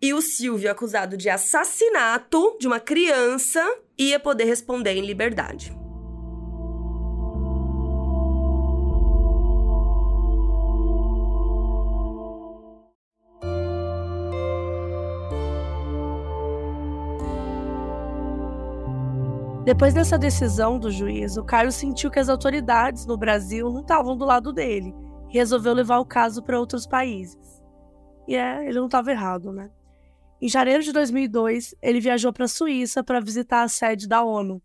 [0.00, 3.62] e o Silvio, acusado de assassinato de uma criança,
[3.98, 5.76] ia poder responder em liberdade.
[19.68, 24.16] Depois dessa decisão do juiz, o Carlos sentiu que as autoridades no Brasil não estavam
[24.16, 24.94] do lado dele
[25.28, 27.62] e resolveu levar o caso para outros países.
[28.26, 29.70] E é, ele não estava errado, né?
[30.40, 34.62] Em janeiro de 2002, ele viajou para a Suíça para visitar a sede da ONU.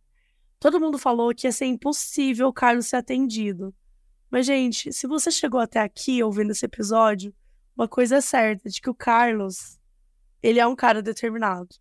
[0.60, 3.74] Todo mundo falou que ia ser impossível o Carlos ser atendido.
[4.30, 7.34] Mas, gente, se você chegou até aqui ouvindo esse episódio,
[7.76, 9.80] uma coisa é certa, de que o Carlos,
[10.44, 11.76] ele é um cara determinado.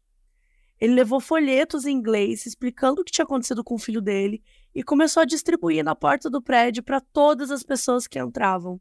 [0.80, 4.42] Ele levou folhetos em inglês explicando o que tinha acontecido com o filho dele
[4.74, 8.80] e começou a distribuir na porta do prédio para todas as pessoas que entravam.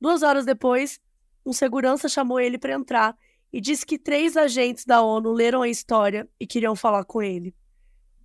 [0.00, 0.98] Duas horas depois,
[1.44, 3.16] um segurança chamou ele para entrar
[3.56, 7.54] e disse que três agentes da ONU leram a história e queriam falar com ele.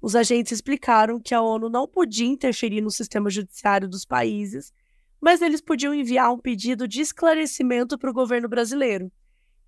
[0.01, 4.73] Os agentes explicaram que a ONU não podia interferir no sistema judiciário dos países,
[5.21, 9.09] mas eles podiam enviar um pedido de esclarecimento para o governo brasileiro.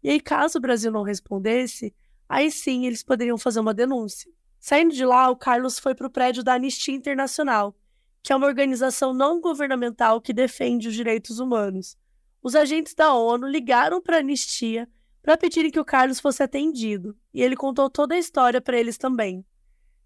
[0.04, 1.96] E aí, caso o Brasil não respondesse,
[2.28, 4.30] aí sim eles poderiam fazer uma denúncia.
[4.60, 7.74] Saindo de lá, o Carlos foi para o prédio da Anistia Internacional,
[8.22, 11.96] que é uma organização não governamental que defende os direitos humanos.
[12.42, 14.90] Os agentes da ONU ligaram para a Anistia
[15.24, 18.98] para pedirem que o Carlos fosse atendido, e ele contou toda a história para eles
[18.98, 19.44] também.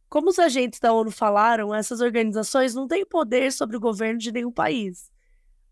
[0.07, 4.31] Como os agentes da ONU falaram, essas organizações não têm poder sobre o governo de
[4.31, 5.11] nenhum país.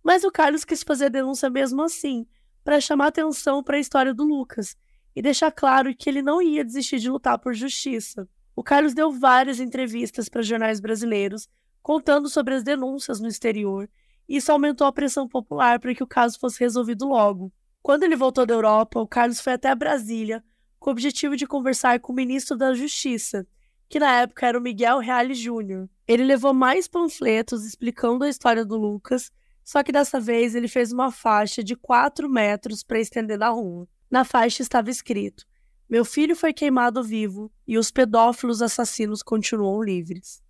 [0.04, 2.26] Mas o Carlos quis fazer a denúncia mesmo assim,
[2.64, 4.76] para chamar atenção para a história do Lucas
[5.16, 8.28] e deixar claro que ele não ia desistir de lutar por justiça.
[8.56, 11.48] O Carlos deu várias entrevistas para jornais brasileiros,
[11.84, 13.88] contando sobre as denúncias no exterior,
[14.28, 17.54] e isso aumentou a pressão popular para que o caso fosse resolvido logo.
[17.86, 20.44] Quando ele voltou da Europa, o Carlos foi até Brasília
[20.80, 23.46] com o objetivo de conversar com o ministro da Justiça,
[23.88, 25.88] que na época era o Miguel Reale Júnior.
[26.08, 29.32] Ele levou mais panfletos explicando a história do Lucas,
[29.64, 33.88] só que dessa vez ele fez uma faixa de 4 metros para estender na rua.
[34.10, 35.46] Na faixa estava escrito:
[35.88, 40.42] Meu filho foi queimado vivo e os pedófilos assassinos continuam livres.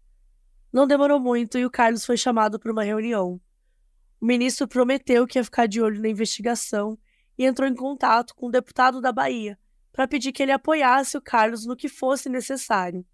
[0.71, 3.41] Não demorou muito e o Carlos foi chamado para uma reunião.
[4.21, 6.97] O ministro prometeu que ia ficar de olho na investigação
[7.37, 9.57] e entrou em contato com o deputado da Bahia
[9.91, 13.05] para pedir que ele apoiasse o Carlos no que fosse necessário.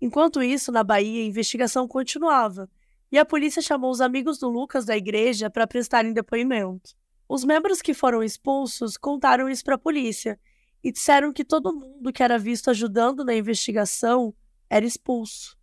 [0.00, 2.70] Enquanto isso, na Bahia, a investigação continuava
[3.10, 6.94] e a polícia chamou os amigos do Lucas da igreja para prestarem depoimento.
[7.28, 10.38] Os membros que foram expulsos contaram isso para a polícia
[10.82, 14.34] e disseram que todo mundo que era visto ajudando na investigação
[14.70, 15.58] era expulso.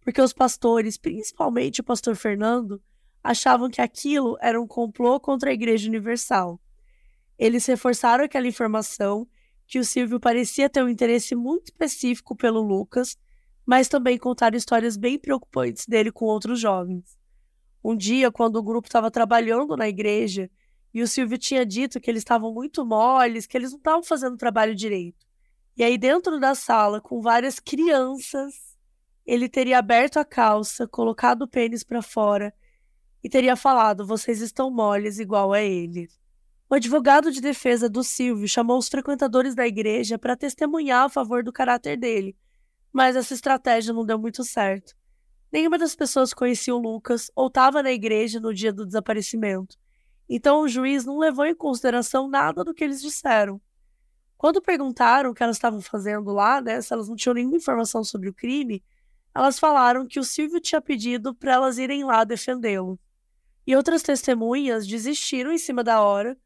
[0.00, 2.80] Porque os pastores, principalmente o pastor Fernando,
[3.22, 6.60] achavam que aquilo era um complô contra a Igreja Universal.
[7.40, 9.26] Eles reforçaram aquela informação
[9.66, 13.16] que o Silvio parecia ter um interesse muito específico pelo Lucas
[13.70, 17.16] mas também contaram histórias bem preocupantes dele com outros jovens.
[17.84, 20.50] Um dia, quando o grupo estava trabalhando na igreja
[20.92, 24.34] e o Silvio tinha dito que eles estavam muito moles, que eles não estavam fazendo
[24.34, 25.24] o trabalho direito.
[25.76, 28.76] E aí, dentro da sala, com várias crianças,
[29.24, 32.52] ele teria aberto a calça, colocado o pênis para fora
[33.22, 36.08] e teria falado: Vocês estão moles igual a ele.
[36.70, 41.42] O advogado de defesa do Silvio chamou os frequentadores da igreja para testemunhar a favor
[41.42, 42.36] do caráter dele
[42.92, 44.94] mas essa estratégia não deu muito certo.
[45.52, 49.76] Nenhuma das pessoas conhecia o Lucas ou estava na igreja no dia do desaparecimento.
[50.28, 53.60] Então o juiz não levou em consideração nada do que eles disseram.
[54.36, 58.02] Quando perguntaram o que elas estavam fazendo lá, né, se elas não tinham nenhuma informação
[58.04, 58.82] sobre o crime,
[59.34, 62.98] elas falaram que o Silvio tinha pedido para elas irem lá defendê-lo.
[63.66, 66.38] E outras testemunhas desistiram em cima da hora,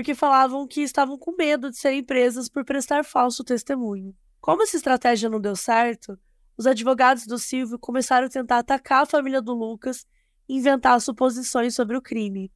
[0.00, 4.16] porque falavam que estavam com medo de serem presas por prestar falso testemunho.
[4.40, 6.18] Como essa estratégia não deu certo,
[6.56, 10.06] os advogados do Silvio começaram a tentar atacar a família do Lucas
[10.48, 12.50] e inventar suposições sobre o crime.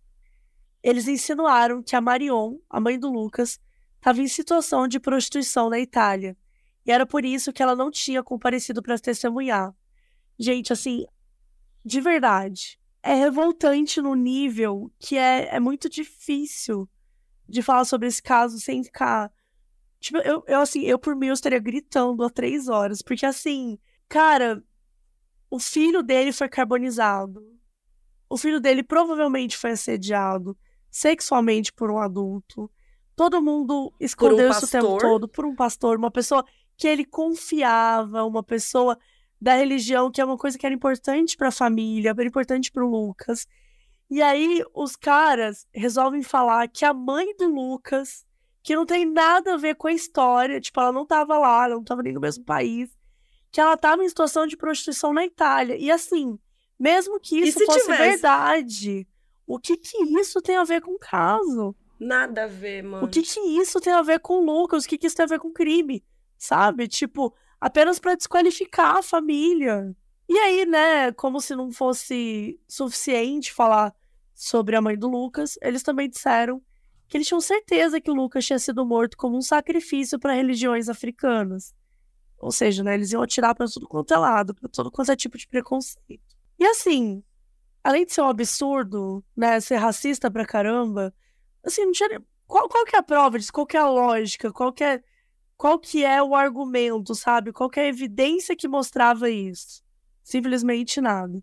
[0.82, 3.60] Eles insinuaram que a Marion, a mãe do Lucas,
[3.96, 6.34] estava em situação de prostituição na Itália,
[6.86, 9.70] e era por isso que ela não tinha comparecido para testemunhar.
[10.38, 11.04] Gente, assim,
[11.84, 16.88] de verdade, é revoltante no nível que é, é muito difícil
[17.48, 19.30] de falar sobre esse caso sem ficar
[20.04, 23.78] Tipo, eu, eu assim, eu por mim eu estaria gritando há três horas, porque assim,
[24.06, 24.62] cara,
[25.50, 27.42] o filho dele foi carbonizado.
[28.28, 30.54] O filho dele provavelmente foi assediado
[30.90, 32.70] sexualmente por um adulto.
[33.16, 36.44] Todo mundo escondeu um isso o tempo todo por um pastor, uma pessoa
[36.76, 38.98] que ele confiava, uma pessoa
[39.40, 42.84] da religião, que é uma coisa que era importante para a família, era importante para
[42.84, 43.46] o Lucas.
[44.14, 48.24] E aí os caras resolvem falar que a mãe do Lucas
[48.62, 50.60] que não tem nada a ver com a história.
[50.60, 52.96] Tipo, ela não tava lá, ela não tava nem no mesmo país.
[53.50, 55.76] Que ela tava em situação de prostituição na Itália.
[55.76, 56.38] E assim,
[56.78, 58.02] mesmo que isso fosse tivesse?
[58.02, 59.08] verdade,
[59.48, 61.74] o que que isso tem a ver com o caso?
[61.98, 63.04] Nada a ver, mano.
[63.04, 64.84] O que que isso tem a ver com o Lucas?
[64.84, 66.04] O que que isso tem a ver com crime?
[66.38, 66.86] Sabe?
[66.86, 69.92] Tipo, apenas para desqualificar a família.
[70.28, 73.92] E aí, né, como se não fosse suficiente falar
[74.34, 76.60] sobre a mãe do Lucas, eles também disseram
[77.08, 80.88] que eles tinham certeza que o Lucas tinha sido morto como um sacrifício para religiões
[80.88, 81.74] africanas.
[82.38, 85.16] Ou seja, né, eles iam atirar para tudo quanto é lado, para todo quanto é
[85.16, 86.36] tipo de preconceito.
[86.58, 87.22] E assim,
[87.82, 91.14] além de ser um absurdo, né, ser racista pra caramba,
[91.62, 93.52] assim, não tinha, qual, qual que é a prova disso?
[93.52, 94.52] Qual que é a lógica?
[94.52, 95.02] Qual que é,
[95.56, 97.52] qual que é o argumento, sabe?
[97.52, 99.82] Qual que é a evidência que mostrava isso?
[100.22, 101.42] Simplesmente nada.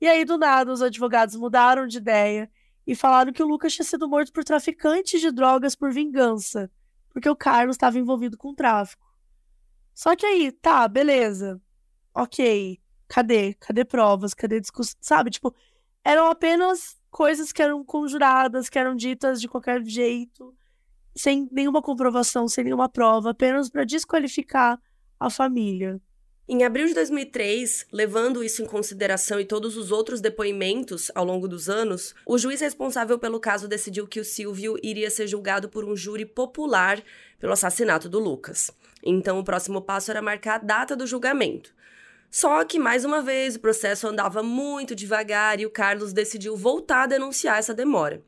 [0.00, 2.50] E aí, do nada, os advogados mudaram de ideia
[2.86, 6.70] e falaram que o Lucas tinha sido morto por traficantes de drogas por vingança,
[7.10, 9.04] porque o Carlos estava envolvido com tráfico.
[9.94, 11.60] Só que aí, tá, beleza.
[12.12, 12.80] Ok.
[13.08, 13.54] Cadê?
[13.54, 14.34] Cadê provas?
[14.34, 14.96] Cadê discussão?
[15.00, 15.54] Sabe, tipo,
[16.04, 20.54] eram apenas coisas que eram conjuradas, que eram ditas de qualquer jeito,
[21.16, 24.80] sem nenhuma comprovação, sem nenhuma prova, apenas para desqualificar
[25.18, 26.00] a família.
[26.46, 31.48] Em abril de 2003, levando isso em consideração e todos os outros depoimentos ao longo
[31.48, 35.86] dos anos, o juiz responsável pelo caso decidiu que o Silvio iria ser julgado por
[35.86, 37.02] um júri popular
[37.38, 38.70] pelo assassinato do Lucas.
[39.02, 41.74] Então, o próximo passo era marcar a data do julgamento.
[42.30, 47.04] Só que, mais uma vez, o processo andava muito devagar e o Carlos decidiu voltar
[47.04, 48.20] a denunciar essa demora.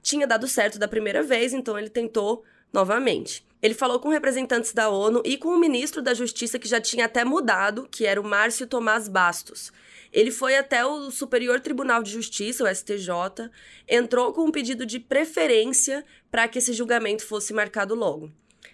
[0.00, 2.42] Tinha dado certo da primeira vez, então ele tentou
[2.72, 3.46] novamente.
[3.62, 7.06] Ele falou com representantes da ONU e com o ministro da Justiça que já tinha
[7.06, 9.72] até mudado, que era o Márcio Tomás Bastos.
[10.12, 13.50] Ele foi até o Superior Tribunal de Justiça, o STJ,
[13.86, 18.32] entrou com um pedido de preferência para que esse julgamento fosse marcado logo.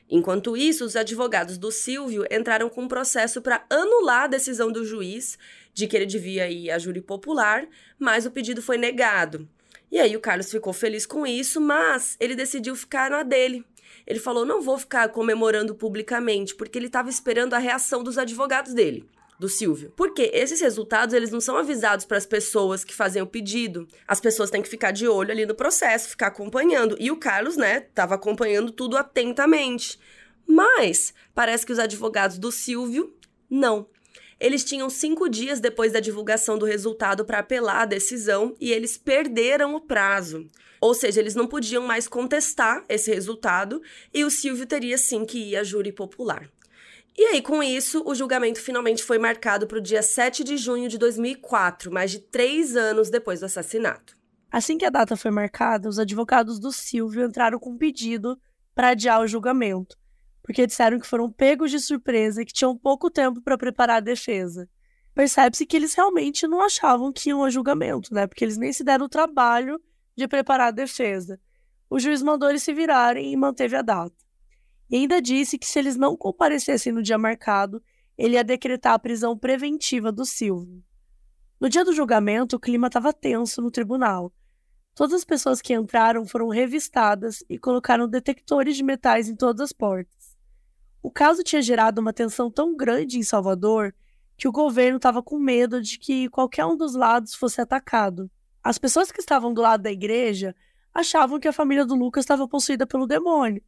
[0.09, 4.85] Enquanto isso, os advogados do Silvio entraram com um processo para anular a decisão do
[4.85, 5.39] juiz
[5.72, 7.66] de que ele devia ir a júri popular,
[7.99, 9.49] mas o pedido foi negado.
[9.91, 13.64] E aí o Carlos ficou feliz com isso, mas ele decidiu ficar na dele.
[14.07, 18.74] Ele falou: não vou ficar comemorando publicamente, porque ele estava esperando a reação dos advogados
[18.74, 19.92] dele do Silvio.
[19.96, 23.86] Porque esses resultados, eles não são avisados para as pessoas que fazem o pedido.
[24.07, 26.96] As pessoas têm que ficar de olho ali no processo, ficar acompanhando.
[26.98, 29.98] E o Carlos, né, estava acompanhando tudo atentamente.
[30.46, 33.14] Mas parece que os advogados do Silvio
[33.48, 33.86] não.
[34.39, 38.97] Eles tinham cinco dias depois da divulgação do resultado para apelar a decisão e eles
[38.97, 40.47] perderam o prazo.
[40.80, 43.80] Ou seja, eles não podiam mais contestar esse resultado
[44.12, 46.49] e o Silvio teria sim que ir a júri popular.
[47.16, 50.89] E aí, com isso, o julgamento finalmente foi marcado para o dia 7 de junho
[50.89, 54.16] de 2004, mais de três anos depois do assassinato.
[54.51, 58.37] Assim que a data foi marcada, os advogados do Silvio entraram com um pedido
[58.74, 59.97] para adiar o julgamento,
[60.45, 64.01] porque disseram que foram pegos de surpresa e que tinham pouco tempo para preparar a
[64.01, 64.68] defesa.
[65.14, 68.26] Percebe-se que eles realmente não achavam que iam a julgamento, né?
[68.26, 69.80] Porque eles nem se deram o trabalho
[70.14, 71.40] de preparar a defesa.
[71.88, 74.14] O juiz mandou eles se virarem e manteve a data.
[74.90, 77.82] E ainda disse que se eles não comparecessem no dia marcado,
[78.18, 80.84] ele ia decretar a prisão preventiva do Silvio.
[81.59, 84.30] No dia do julgamento, o clima estava tenso no tribunal.
[84.95, 89.72] Todas as pessoas que entraram foram revistadas e colocaram detectores de metais em todas as
[89.72, 90.24] portas.
[91.05, 93.94] O caso tinha gerado uma tensão tão grande em Salvador
[94.38, 98.30] que o governo estava com medo de que qualquer um dos lados fosse atacado.
[98.62, 100.57] As pessoas que estavam do lado da igreja
[100.94, 103.62] achavam que a família do Lucas estava possuída pelo demônio.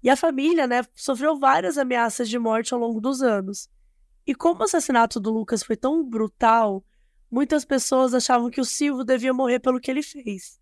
[0.00, 3.68] E a família, né, sofreu várias ameaças de morte ao longo dos anos.
[4.24, 6.84] E como o assassinato do Lucas foi tão brutal,
[7.28, 10.60] muitas pessoas achavam que o Silvio devia morrer pelo que ele fez.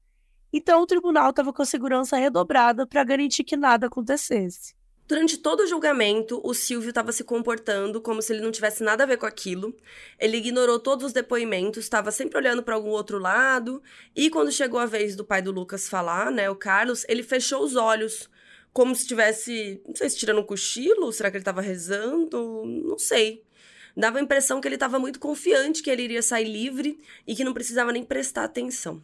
[0.50, 4.74] Então o tribunal estava com a segurança redobrada para garantir que nada acontecesse.
[5.07, 9.05] Durante todo o julgamento, o Silvio estava se comportando como se ele não tivesse nada
[9.05, 9.76] a ver com aquilo.
[10.18, 13.82] Ele ignorou todos os depoimentos, estava sempre olhando para algum outro lado.
[14.16, 17.62] E quando chegou a vez do pai do Lucas falar, né, o Carlos, ele fechou
[17.62, 18.30] os olhos,
[18.72, 22.64] como se estivesse, não sei se tirando um cochilo, será que ele estava rezando?
[22.64, 23.44] Não sei.
[23.94, 27.44] Dava a impressão que ele estava muito confiante que ele iria sair livre e que
[27.44, 29.02] não precisava nem prestar atenção.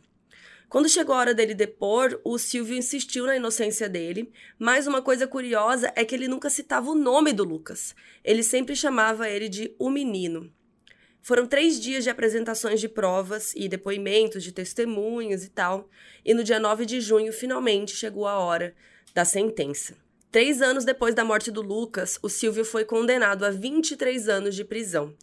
[0.70, 5.26] Quando chegou a hora dele depor, o Silvio insistiu na inocência dele, mas uma coisa
[5.26, 7.92] curiosa é que ele nunca citava o nome do Lucas.
[8.22, 10.48] Ele sempre chamava ele de o menino.
[11.20, 15.90] Foram três dias de apresentações de provas e depoimentos de testemunhas e tal,
[16.24, 18.72] e no dia 9 de junho finalmente chegou a hora
[19.12, 19.96] da sentença.
[20.30, 24.64] Três anos depois da morte do Lucas, o Silvio foi condenado a 23 anos de
[24.64, 25.16] prisão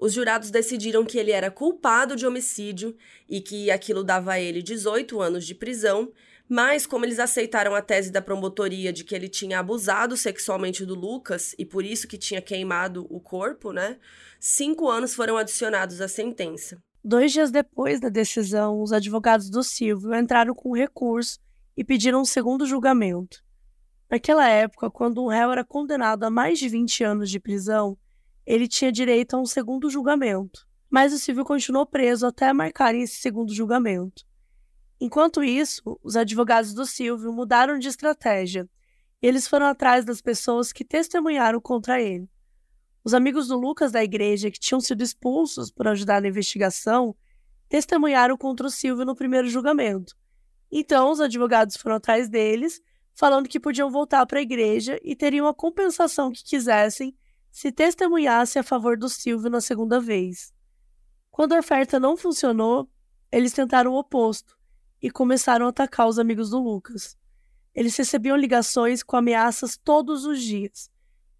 [0.00, 2.96] os jurados decidiram que ele era culpado de homicídio
[3.28, 6.10] e que aquilo dava a ele 18 anos de prisão,
[6.48, 10.94] mas como eles aceitaram a tese da promotoria de que ele tinha abusado sexualmente do
[10.94, 13.98] Lucas e por isso que tinha queimado o corpo, né?
[14.40, 16.82] Cinco anos foram adicionados à sentença.
[17.04, 21.38] Dois dias depois da decisão, os advogados do Silvio entraram com recurso
[21.76, 23.42] e pediram um segundo julgamento.
[24.10, 27.96] Naquela época, quando um réu era condenado a mais de 20 anos de prisão,
[28.52, 30.66] ele tinha direito a um segundo julgamento.
[30.92, 34.26] mas o Silvio continuou preso até marcarem esse segundo julgamento.
[35.00, 38.68] Enquanto isso, os advogados do Silvio mudaram de estratégia
[39.22, 42.28] e eles foram atrás das pessoas que testemunharam contra ele.
[43.04, 47.14] Os amigos do Lucas da igreja, que tinham sido expulsos por ajudar na investigação,
[47.68, 50.16] testemunharam contra o Silvio no primeiro julgamento.
[50.72, 52.82] Então, os advogados foram atrás deles,
[53.14, 57.16] falando que podiam voltar para a igreja e teriam a compensação que quisessem
[57.50, 60.52] se testemunhasse a favor do Silvio na segunda vez.
[61.30, 62.88] Quando a oferta não funcionou,
[63.32, 64.56] eles tentaram o oposto
[65.00, 67.16] e começaram a atacar os amigos do Lucas.
[67.74, 70.90] Eles recebiam ligações com ameaças todos os dias.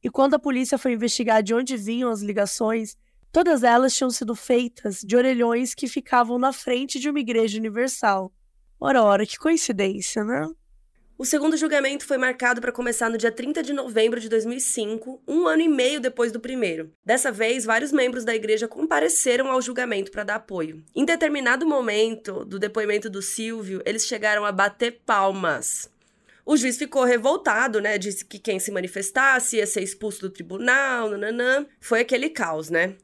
[0.02, 2.96] E quando a polícia foi investigar de onde vinham as ligações,
[3.30, 8.32] todas elas tinham sido feitas de orelhões que ficavam na frente de uma igreja universal.
[8.78, 10.48] Ora, ora, que coincidência, né?
[11.20, 15.46] O segundo julgamento foi marcado para começar no dia 30 de novembro de 2005, um
[15.46, 16.90] ano e meio depois do primeiro.
[17.04, 20.82] Dessa vez, vários membros da igreja compareceram ao julgamento para dar apoio.
[20.96, 25.90] Em determinado momento do depoimento do Silvio, eles chegaram a bater palmas.
[26.46, 27.98] O juiz ficou revoltado, né?
[27.98, 31.66] Disse que quem se manifestasse ia ser expulso do tribunal, nananã.
[31.82, 32.94] Foi aquele caos, né?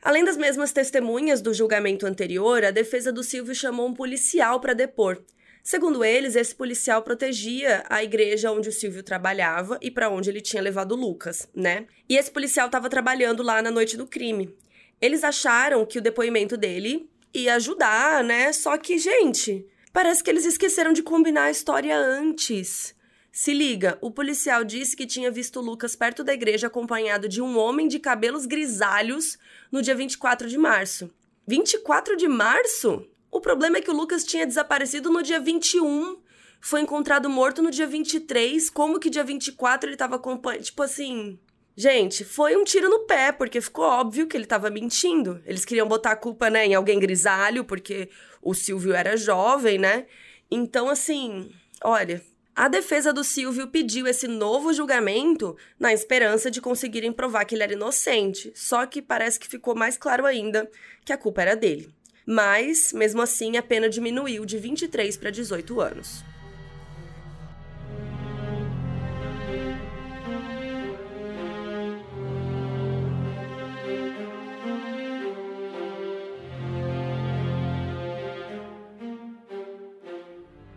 [0.00, 4.74] Além das mesmas testemunhas do julgamento anterior, a defesa do Silvio chamou um policial para
[4.74, 5.20] depor.
[5.68, 10.40] Segundo eles, esse policial protegia a igreja onde o Silvio trabalhava e para onde ele
[10.40, 11.84] tinha levado o Lucas, né?
[12.08, 14.56] E esse policial estava trabalhando lá na noite do crime.
[14.98, 18.50] Eles acharam que o depoimento dele ia ajudar, né?
[18.50, 22.94] Só que, gente, parece que eles esqueceram de combinar a história antes.
[23.30, 27.58] Se liga, o policial disse que tinha visto Lucas perto da igreja acompanhado de um
[27.58, 29.36] homem de cabelos grisalhos
[29.70, 31.10] no dia 24 de março.
[31.46, 33.06] 24 de março?
[33.30, 36.18] O problema é que o Lucas tinha desaparecido no dia 21,
[36.60, 40.64] foi encontrado morto no dia 23, como que dia 24 ele tava acompanhando?
[40.64, 41.38] Tipo assim,
[41.80, 45.40] Gente, foi um tiro no pé, porque ficou óbvio que ele estava mentindo.
[45.46, 48.10] Eles queriam botar a culpa, né, em alguém grisalho, porque
[48.42, 50.06] o Silvio era jovem, né?
[50.50, 51.52] Então, assim,
[51.84, 52.20] olha,
[52.52, 57.62] a defesa do Silvio pediu esse novo julgamento na esperança de conseguirem provar que ele
[57.62, 58.50] era inocente.
[58.56, 60.68] Só que parece que ficou mais claro ainda
[61.04, 61.94] que a culpa era dele
[62.30, 66.22] mas, mesmo assim, a pena diminuiu de 23 para 18 anos.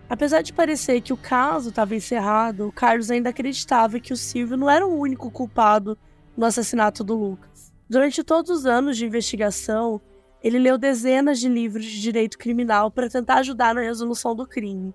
[0.08, 4.56] Apesar de parecer que o caso estava encerrado, o Carlos ainda acreditava que o Silvio
[4.56, 5.98] não era o único culpado
[6.38, 7.74] no assassinato do Lucas.
[7.90, 10.00] Durante todos os anos de investigação,
[10.44, 14.94] ele leu dezenas de livros de direito criminal para tentar ajudar na resolução do crime.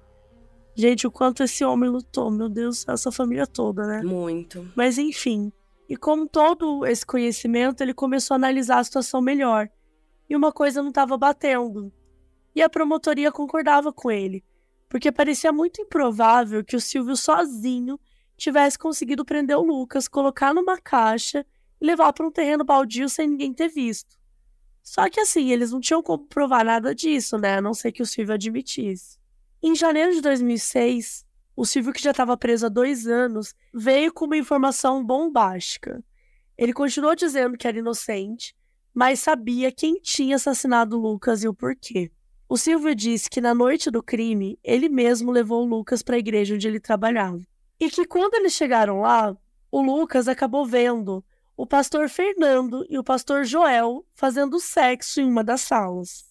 [0.75, 4.03] Gente, o quanto esse homem lutou, meu Deus, essa família toda, né?
[4.03, 4.71] Muito.
[4.77, 5.51] Mas enfim.
[5.89, 9.71] E com todo esse conhecimento, ele começou a analisar a situação melhor.
[10.29, 11.93] E uma coisa não estava batendo.
[12.55, 14.45] E a promotoria concordava com ele,
[14.89, 17.99] porque parecia muito improvável que o Silvio sozinho
[18.37, 21.47] tivesse conseguido prender o Lucas, colocar numa caixa
[21.81, 24.19] e levar para um terreno baldio sem ninguém ter visto.
[24.87, 27.57] Só que assim, eles não tinham como provar nada disso, né?
[27.57, 29.19] A não ser que o Silvio admitisse.
[29.61, 31.27] Em janeiro de 2006,
[31.57, 36.05] o Silvio, que já estava preso há dois anos, veio com uma informação bombástica.
[36.57, 38.55] Ele continuou dizendo que era inocente,
[38.95, 42.13] mas sabia quem tinha assassinado o Lucas e o porquê.
[42.49, 46.21] O Silvio disse que na noite do crime, ele mesmo levou o Lucas para a
[46.21, 47.41] igreja onde ele trabalhava.
[47.81, 49.37] E que quando eles chegaram lá,
[49.69, 51.25] o Lucas acabou vendo
[51.57, 56.27] o pastor Fernando e o pastor Joel fazendo sexo em uma das salas.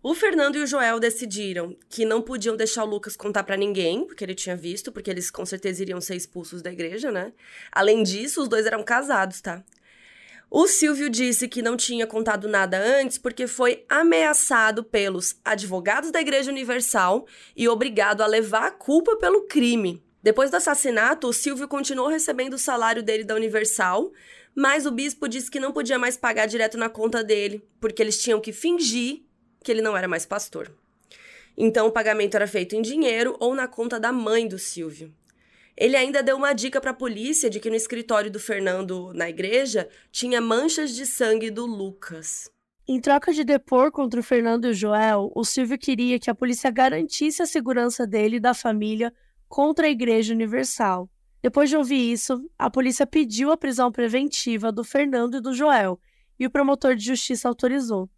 [0.00, 4.06] O Fernando e o Joel decidiram que não podiam deixar o Lucas contar para ninguém,
[4.06, 7.32] porque ele tinha visto, porque eles com certeza iriam ser expulsos da igreja, né?
[7.72, 9.64] Além disso, os dois eram casados, tá?
[10.48, 16.20] O Silvio disse que não tinha contado nada antes porque foi ameaçado pelos advogados da
[16.20, 17.26] Igreja Universal
[17.56, 20.02] e obrigado a levar a culpa pelo crime.
[20.22, 24.10] Depois do assassinato, o Silvio continuou recebendo o salário dele da Universal,
[24.54, 28.20] mas o bispo disse que não podia mais pagar direto na conta dele, porque eles
[28.22, 29.22] tinham que fingir
[29.62, 30.72] que ele não era mais pastor.
[31.56, 35.12] Então o pagamento era feito em dinheiro ou na conta da mãe do Silvio.
[35.76, 39.28] Ele ainda deu uma dica para a polícia de que no escritório do Fernando na
[39.28, 42.50] igreja tinha manchas de sangue do Lucas.
[42.86, 46.34] Em troca de depor contra o Fernando e o Joel, o Silvio queria que a
[46.34, 49.12] polícia garantisse a segurança dele e da família
[49.48, 51.08] contra a Igreja Universal.
[51.42, 56.00] Depois de ouvir isso, a polícia pediu a prisão preventiva do Fernando e do Joel,
[56.38, 58.10] e o promotor de justiça autorizou.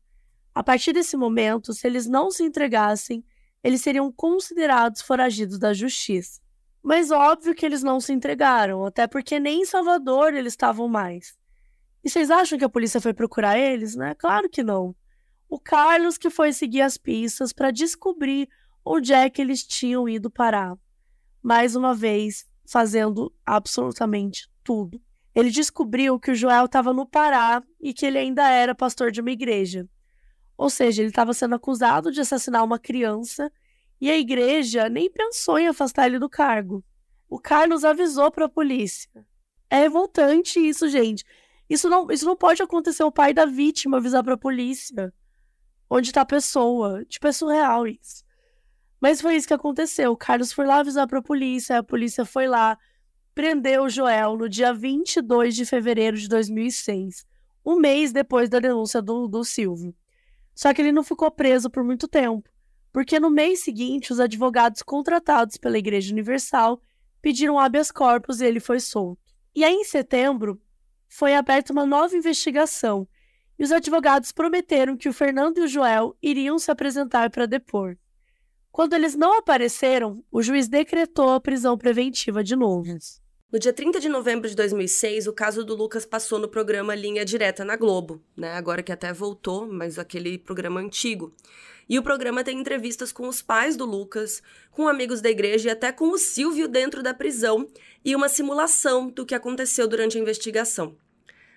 [0.55, 3.25] A partir desse momento, se eles não se entregassem,
[3.63, 6.41] eles seriam considerados foragidos da justiça.
[6.83, 11.39] Mas óbvio que eles não se entregaram, até porque nem em Salvador eles estavam mais.
[12.03, 14.15] E vocês acham que a polícia foi procurar eles, né?
[14.15, 14.97] Claro que não.
[15.49, 18.49] O Carlos que foi seguir as pistas para descobrir
[18.85, 20.75] onde é que eles tinham ido parar.
[21.43, 25.03] Mais uma vez, fazendo absolutamente tudo.
[25.35, 29.21] Ele descobriu que o Joel estava no Pará e que ele ainda era pastor de
[29.21, 29.89] uma igreja.
[30.57, 33.51] Ou seja, ele estava sendo acusado de assassinar uma criança
[34.01, 36.85] e a igreja nem pensou em afastar ele do cargo.
[37.29, 39.11] O Carlos avisou para a polícia.
[39.69, 41.25] É revoltante isso, gente.
[41.69, 45.13] Isso não, isso não pode acontecer o pai da vítima avisar para a polícia
[45.91, 47.05] onde está a pessoa.
[47.07, 48.25] Tipo, é surreal isso.
[49.01, 50.13] Mas foi isso que aconteceu.
[50.13, 52.79] O Carlos foi lá avisar para a polícia, a polícia foi lá,
[53.35, 57.27] prendeu o Joel no dia 22 de fevereiro de 2006,
[57.65, 59.95] um mês depois da denúncia do, do Silvio.
[60.55, 62.49] Só que ele não ficou preso por muito tempo,
[62.93, 66.83] porque no mês seguinte os advogados contratados pela Igreja Universal
[67.23, 69.23] pediram habeas corpus e ele foi solto.
[69.55, 70.61] E aí, em setembro,
[71.09, 73.09] foi aberta uma nova investigação
[73.59, 77.97] e os advogados prometeram que o Fernando e o Joel iriam se apresentar para depor.
[78.73, 82.97] Quando eles não apareceram, o juiz decretou a prisão preventiva de novo.
[83.53, 87.25] No dia 30 de novembro de 2006, o caso do Lucas passou no programa Linha
[87.25, 88.53] Direta na Globo, né?
[88.53, 91.35] Agora que até voltou, mas aquele programa antigo.
[91.89, 94.41] E o programa tem entrevistas com os pais do Lucas,
[94.71, 97.69] com amigos da igreja e até com o Silvio dentro da prisão
[98.05, 100.97] e uma simulação do que aconteceu durante a investigação.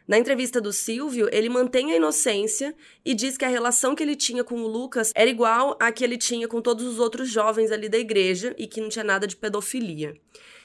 [0.06, 2.76] Na entrevista do Silvio, ele mantém a inocência
[3.06, 6.04] e diz que a relação que ele tinha com o Lucas era igual à que
[6.04, 9.26] ele tinha com todos os outros jovens ali da igreja e que não tinha nada
[9.26, 10.14] de pedofilia.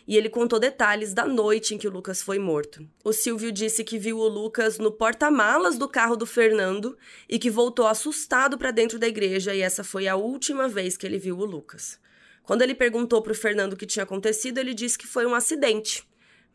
[0.09, 2.85] E ele contou detalhes da noite em que o Lucas foi morto.
[3.05, 7.51] O Silvio disse que viu o Lucas no porta-malas do carro do Fernando e que
[7.51, 11.39] voltou assustado para dentro da igreja e essa foi a última vez que ele viu
[11.39, 12.01] o Lucas.
[12.43, 15.35] Quando ele perguntou para o Fernando o que tinha acontecido, ele disse que foi um
[15.35, 16.03] acidente,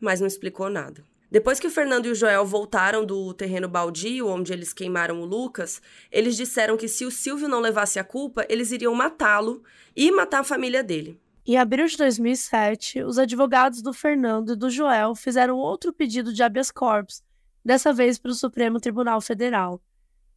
[0.00, 1.02] mas não explicou nada.
[1.34, 5.24] Depois que o Fernando e o Joel voltaram do terreno baldio, onde eles queimaram o
[5.24, 9.64] Lucas, eles disseram que se o Silvio não levasse a culpa, eles iriam matá-lo
[9.96, 11.20] e matar a família dele.
[11.44, 16.40] Em abril de 2007, os advogados do Fernando e do Joel fizeram outro pedido de
[16.40, 17.20] habeas corpus,
[17.64, 19.82] dessa vez para o Supremo Tribunal Federal.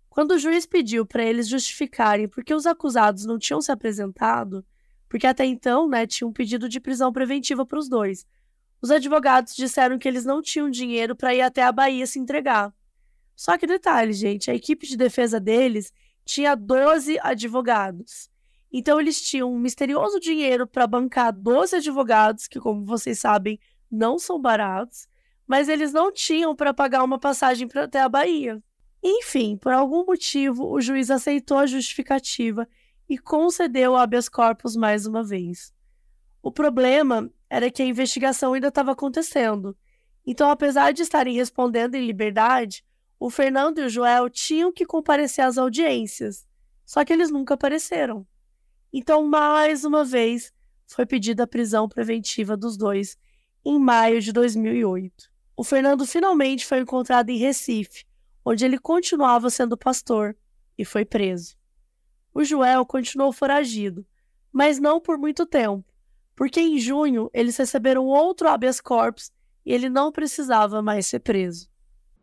[0.09, 4.65] Quando o juiz pediu para eles justificarem por que os acusados não tinham se apresentado,
[5.07, 8.25] porque até então né, tinha um pedido de prisão preventiva para os dois,
[8.81, 12.73] os advogados disseram que eles não tinham dinheiro para ir até a Bahia se entregar.
[13.35, 15.93] Só que detalhe, gente, a equipe de defesa deles
[16.25, 18.29] tinha 12 advogados.
[18.71, 23.59] Então eles tinham um misterioso dinheiro para bancar 12 advogados, que como vocês sabem,
[23.89, 25.07] não são baratos,
[25.47, 28.61] mas eles não tinham para pagar uma passagem para até a Bahia.
[29.01, 32.67] Enfim, por algum motivo, o juiz aceitou a justificativa
[33.07, 35.73] e concedeu o habeas corpus mais uma vez.
[36.41, 39.77] O problema era que a investigação ainda estava acontecendo.
[40.25, 42.83] Então, apesar de estarem respondendo em liberdade,
[43.19, 46.45] o Fernando e o Joel tinham que comparecer às audiências,
[46.85, 48.27] só que eles nunca apareceram.
[48.91, 50.53] Então, mais uma vez,
[50.85, 53.17] foi pedida a prisão preventiva dos dois
[53.63, 55.29] em maio de 2008.
[55.55, 58.05] O Fernando finalmente foi encontrado em Recife,
[58.45, 60.37] onde ele continuava sendo pastor,
[60.77, 61.57] e foi preso.
[62.33, 64.05] O Joel continuou foragido,
[64.51, 65.96] mas não por muito tempo
[66.37, 69.31] porque em junho eles receberam outro habeas corpus
[69.65, 71.67] e ele não precisava mais ser preso.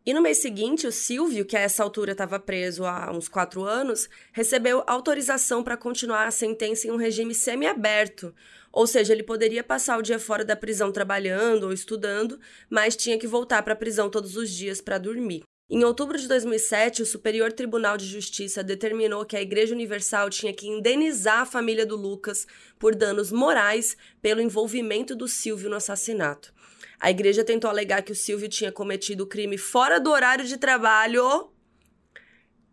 [0.07, 3.65] E no mês seguinte, o Silvio, que a essa altura estava preso há uns quatro
[3.65, 8.35] anos, recebeu autorização para continuar a sentença em um regime semiaberto.
[8.71, 12.39] Ou seja, ele poderia passar o dia fora da prisão trabalhando ou estudando,
[12.69, 15.43] mas tinha que voltar para a prisão todos os dias para dormir.
[15.69, 20.53] Em outubro de 2007, o Superior Tribunal de Justiça determinou que a Igreja Universal tinha
[20.53, 22.47] que indenizar a família do Lucas
[22.79, 26.53] por danos morais pelo envolvimento do Silvio no assassinato.
[27.01, 30.59] A igreja tentou alegar que o Silvio tinha cometido o crime fora do horário de
[30.59, 31.51] trabalho.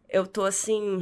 [0.09, 1.01] Eu tô assim.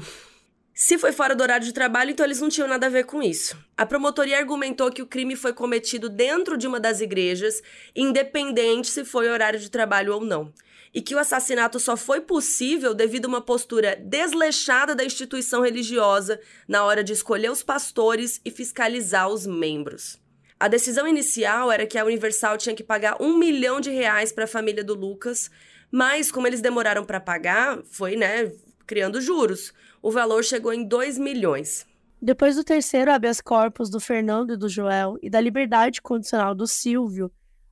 [0.73, 3.21] Se foi fora do horário de trabalho, então eles não tinham nada a ver com
[3.21, 3.57] isso.
[3.75, 7.61] A promotoria argumentou que o crime foi cometido dentro de uma das igrejas,
[7.95, 10.53] independente se foi horário de trabalho ou não
[10.93, 16.39] e que o assassinato só foi possível devido a uma postura desleixada da instituição religiosa
[16.67, 20.19] na hora de escolher os pastores e fiscalizar os membros.
[20.59, 24.43] A decisão inicial era que a Universal tinha que pagar um milhão de reais para
[24.43, 25.49] a família do Lucas,
[25.91, 28.51] mas como eles demoraram para pagar, foi, né,
[28.85, 29.73] criando juros.
[30.01, 31.87] O valor chegou em 2 milhões.
[32.21, 36.67] Depois do terceiro habeas corpus do Fernando e do Joel e da liberdade condicional do
[36.67, 37.31] Silvio,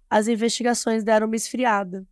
[0.10, 2.08] as investigações deram uma esfriada.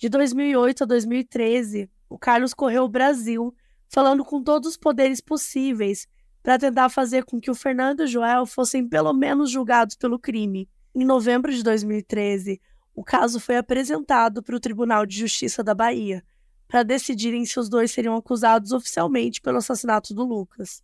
[0.00, 3.54] De 2008 a 2013, o Carlos correu o Brasil,
[3.86, 6.08] falando com todos os poderes possíveis
[6.42, 10.18] para tentar fazer com que o Fernando e o Joel fossem pelo menos julgados pelo
[10.18, 10.66] crime.
[10.94, 12.58] Em novembro de 2013,
[12.94, 16.24] o caso foi apresentado para o Tribunal de Justiça da Bahia,
[16.66, 20.82] para decidirem se os dois seriam acusados oficialmente pelo assassinato do Lucas.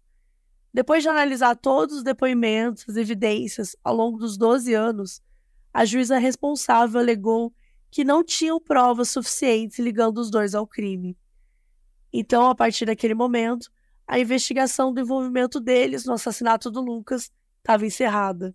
[0.75, 5.23] Depois de analisar todos os depoimentos, as evidências ao longo dos 12 anos,
[5.73, 7.51] a juíza responsável alegou
[7.97, 11.17] que não tinham provas suficientes ligando os dois ao crime.
[12.13, 13.73] Então, a partir daquele momento,
[14.07, 18.55] a investigação do envolvimento deles no assassinato do Lucas estava encerrada.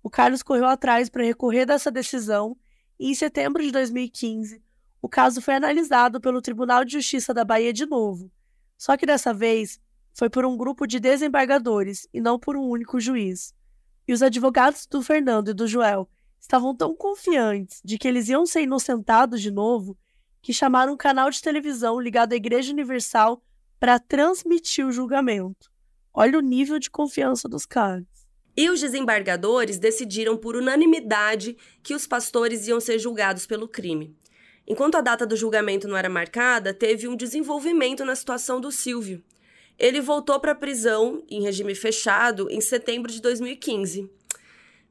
[0.00, 2.56] O Carlos correu atrás para recorrer dessa decisão
[2.96, 4.62] e, em setembro de 2015,
[5.02, 8.30] o caso foi analisado pelo Tribunal de Justiça da Bahia de novo,
[8.78, 9.80] só que dessa vez
[10.14, 13.52] foi por um grupo de desembargadores e não por um único juiz.
[14.06, 16.08] E os advogados do Fernando e do Joel
[16.40, 19.96] estavam tão confiantes de que eles iam ser inocentados de novo
[20.42, 23.42] que chamaram um canal de televisão ligado à Igreja Universal
[23.78, 25.70] para transmitir o julgamento.
[26.12, 28.06] Olha o nível de confiança dos caras.
[28.56, 34.16] E os desembargadores decidiram por unanimidade que os pastores iam ser julgados pelo crime.
[34.66, 39.22] Enquanto a data do julgamento não era marcada, teve um desenvolvimento na situação do Silvio.
[39.78, 44.10] Ele voltou para a prisão em regime fechado em setembro de 2015.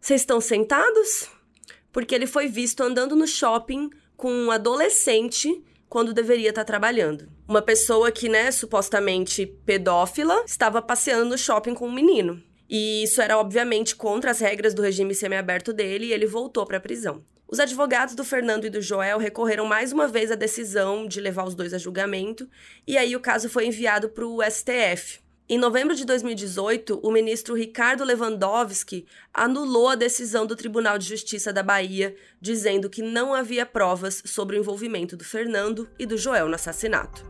[0.01, 1.29] Vocês estão sentados?
[1.91, 7.29] Porque ele foi visto andando no shopping com um adolescente quando deveria estar tá trabalhando.
[7.47, 12.41] Uma pessoa que, né, supostamente pedófila, estava passeando no shopping com um menino.
[12.69, 16.77] E isso era obviamente contra as regras do regime semiaberto dele e ele voltou para
[16.77, 17.23] a prisão.
[17.51, 21.45] Os advogados do Fernando e do Joel recorreram mais uma vez à decisão de levar
[21.45, 22.47] os dois a julgamento,
[22.85, 25.19] e aí o caso foi enviado para o STF.
[25.51, 31.51] Em novembro de 2018, o ministro Ricardo Lewandowski anulou a decisão do Tribunal de Justiça
[31.51, 36.47] da Bahia, dizendo que não havia provas sobre o envolvimento do Fernando e do Joel
[36.47, 37.25] no assassinato.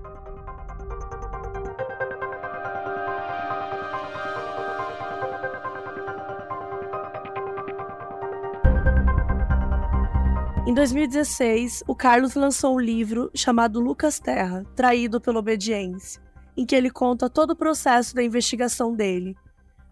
[10.67, 16.21] Em 2016, o Carlos lançou um livro chamado Lucas Terra, Traído pela Obediência,
[16.59, 19.33] em que ele conta todo o processo da investigação dele.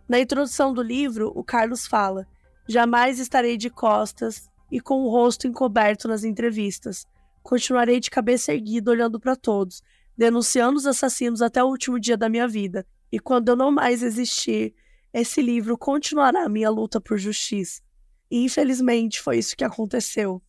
[0.06, 2.28] Na introdução do livro, o Carlos fala:
[2.68, 7.08] Jamais estarei de costas e com o rosto encoberto nas entrevistas.
[7.42, 9.82] Continuarei de cabeça erguida olhando para todos,
[10.18, 12.86] denunciando os assassinos até o último dia da minha vida.
[13.10, 14.76] E quando eu não mais existir,
[15.14, 17.82] esse livro continuará a minha luta por justiça.
[18.30, 20.44] E infelizmente foi isso que aconteceu.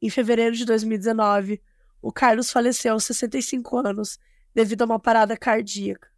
[0.00, 1.60] Em fevereiro de 2019,
[2.00, 4.18] o Carlos faleceu aos 65 anos
[4.54, 6.08] devido a uma parada cardíaca,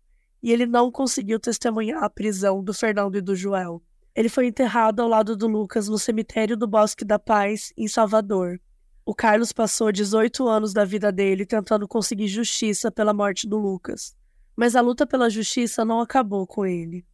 [0.42, 3.82] e ele não conseguiu testemunhar a prisão do Fernando e do Joel.
[4.14, 8.60] Ele foi enterrado ao lado do Lucas no cemitério do Bosque da Paz, em Salvador.
[9.04, 14.16] O Carlos passou 18 anos da vida dele tentando conseguir justiça pela morte do Lucas.
[14.56, 17.04] Mas a luta pela justiça não acabou com ele.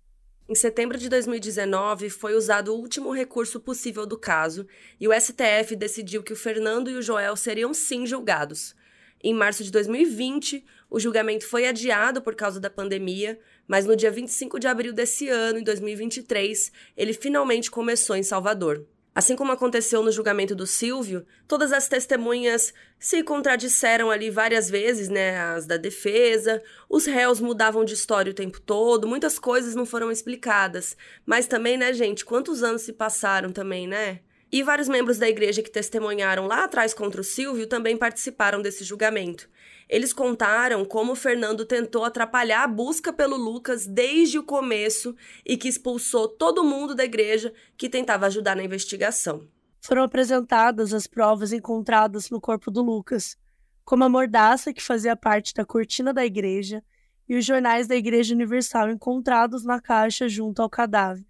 [0.49, 4.67] Em setembro de 2019, foi usado o último recurso possível do caso
[5.01, 8.75] e o STF decidiu que o Fernando e o Joel seriam sim julgados.
[9.23, 14.11] Em março de 2020, o julgamento foi adiado por causa da pandemia, mas no dia
[14.11, 18.87] 25 de abril desse ano, em 2023, ele finalmente começou em Salvador.
[19.15, 25.09] Assim como aconteceu no julgamento do Silvio, todas as testemunhas se contradisseram ali várias vezes,
[25.09, 25.39] né?
[25.39, 30.11] As da defesa, os réus mudavam de história o tempo todo, muitas coisas não foram
[30.11, 30.95] explicadas.
[31.25, 34.21] Mas também, né, gente, quantos anos se passaram também, né?
[34.53, 38.85] E vários membros da igreja que testemunharam lá atrás contra o Silvio também participaram desse
[38.85, 39.49] julgamento.
[39.89, 45.15] Eles contaram como Fernando tentou atrapalhar a busca pelo Lucas desde o começo
[45.45, 49.47] e que expulsou todo mundo da igreja que tentava ajudar na investigação.
[49.81, 53.37] Foram apresentadas as provas encontradas no corpo do Lucas,
[53.85, 56.83] como a mordaça que fazia parte da cortina da igreja
[57.29, 61.25] e os jornais da Igreja Universal encontrados na caixa junto ao cadáver.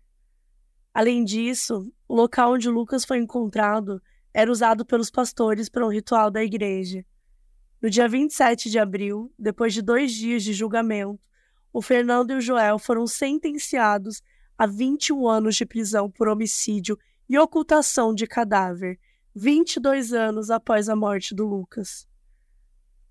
[0.92, 4.02] Além disso, o local onde Lucas foi encontrado
[4.34, 7.04] era usado pelos pastores para um ritual da igreja.
[7.82, 11.28] No dia 27 de abril, depois de dois dias de julgamento,
[11.72, 14.22] o Fernando e o Joel foram sentenciados
[14.56, 16.96] a 21 anos de prisão por homicídio
[17.28, 19.00] e ocultação de cadáver,
[19.34, 22.06] 22 anos após a morte do Lucas.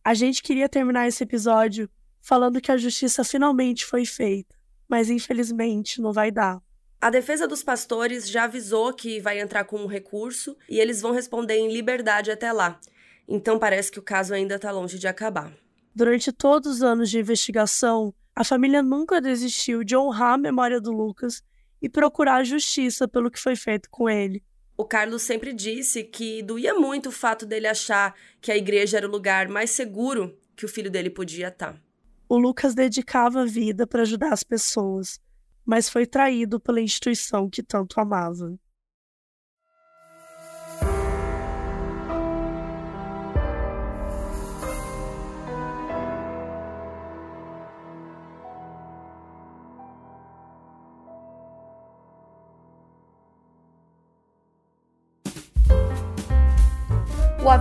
[0.05, 1.89] A gente queria terminar esse episódio
[2.21, 4.55] falando que a justiça finalmente foi feita,
[4.87, 6.61] mas infelizmente não vai dar.
[7.01, 11.11] A defesa dos pastores já avisou que vai entrar com um recurso e eles vão
[11.11, 12.79] responder em liberdade até lá.
[13.27, 15.53] Então parece que o caso ainda está longe de acabar.
[15.93, 20.91] Durante todos os anos de investigação, a família nunca desistiu de honrar a memória do
[20.91, 21.43] Lucas
[21.81, 24.43] e procurar justiça pelo que foi feito com ele.
[24.77, 29.07] O Carlos sempre disse que doía muito o fato dele achar que a igreja era
[29.07, 31.79] o lugar mais seguro que o filho dele podia estar.
[32.27, 35.19] O Lucas dedicava a vida para ajudar as pessoas,
[35.65, 38.57] mas foi traído pela instituição que tanto amava.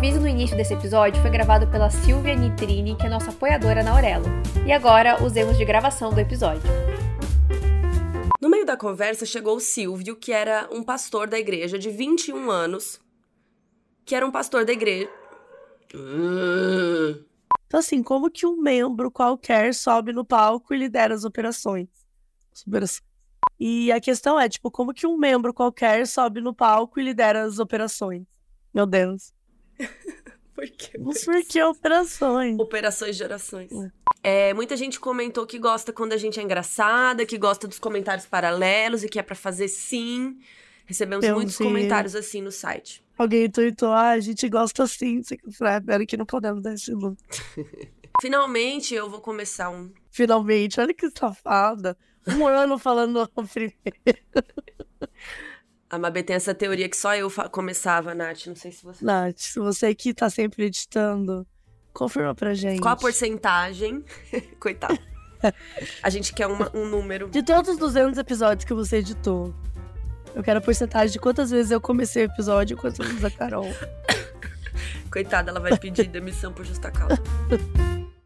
[0.00, 3.90] Aviso no início desse episódio foi gravado pela Silvia Nitrini, que é nossa apoiadora na
[3.90, 4.24] Aurelo.
[4.66, 6.62] E agora, os erros de gravação do episódio.
[8.40, 12.50] No meio da conversa chegou o Silvio, que era um pastor da igreja de 21
[12.50, 12.98] anos,
[14.06, 15.10] que era um pastor da igreja.
[17.66, 21.88] Então, assim, como que um membro qualquer sobe no palco e lidera as operações?
[22.66, 23.02] Operações.
[23.58, 27.44] E a questão é, tipo, como que um membro qualquer sobe no palco e lidera
[27.44, 28.26] as operações?
[28.72, 29.38] Meu Deus.
[30.54, 30.98] Por que?
[30.98, 32.58] Mas por que operações?
[32.58, 33.70] Operações de orações.
[34.22, 38.26] É, muita gente comentou que gosta quando a gente é engraçada, que gosta dos comentários
[38.26, 40.38] paralelos e que é pra fazer sim.
[40.84, 43.02] Recebemos muitos comentários assim no site.
[43.16, 45.22] Alguém tweetou, ah, a gente gosta assim.
[45.22, 47.16] Você que fala, pera que não podemos dar esse nome.
[48.20, 49.90] Finalmente eu vou começar um.
[50.10, 51.96] Finalmente, olha que safada.
[52.26, 53.74] Um ano falando o primeiro.
[55.90, 58.46] A Mabê tem essa teoria que só eu começava, Nath.
[58.46, 59.04] Não sei se você.
[59.04, 61.44] Nath, se você que tá sempre editando,
[61.92, 62.80] confirma pra gente.
[62.80, 64.04] Qual a porcentagem?
[64.60, 64.98] Coitado.
[66.02, 67.28] A gente quer uma- um número.
[67.28, 69.52] De todos os 200 episódios que você editou,
[70.34, 73.30] eu quero a porcentagem de quantas vezes eu comecei o episódio e quantas vezes a
[73.30, 73.66] Carol.
[75.10, 77.16] Coitada, ela vai pedir demissão por justa causa.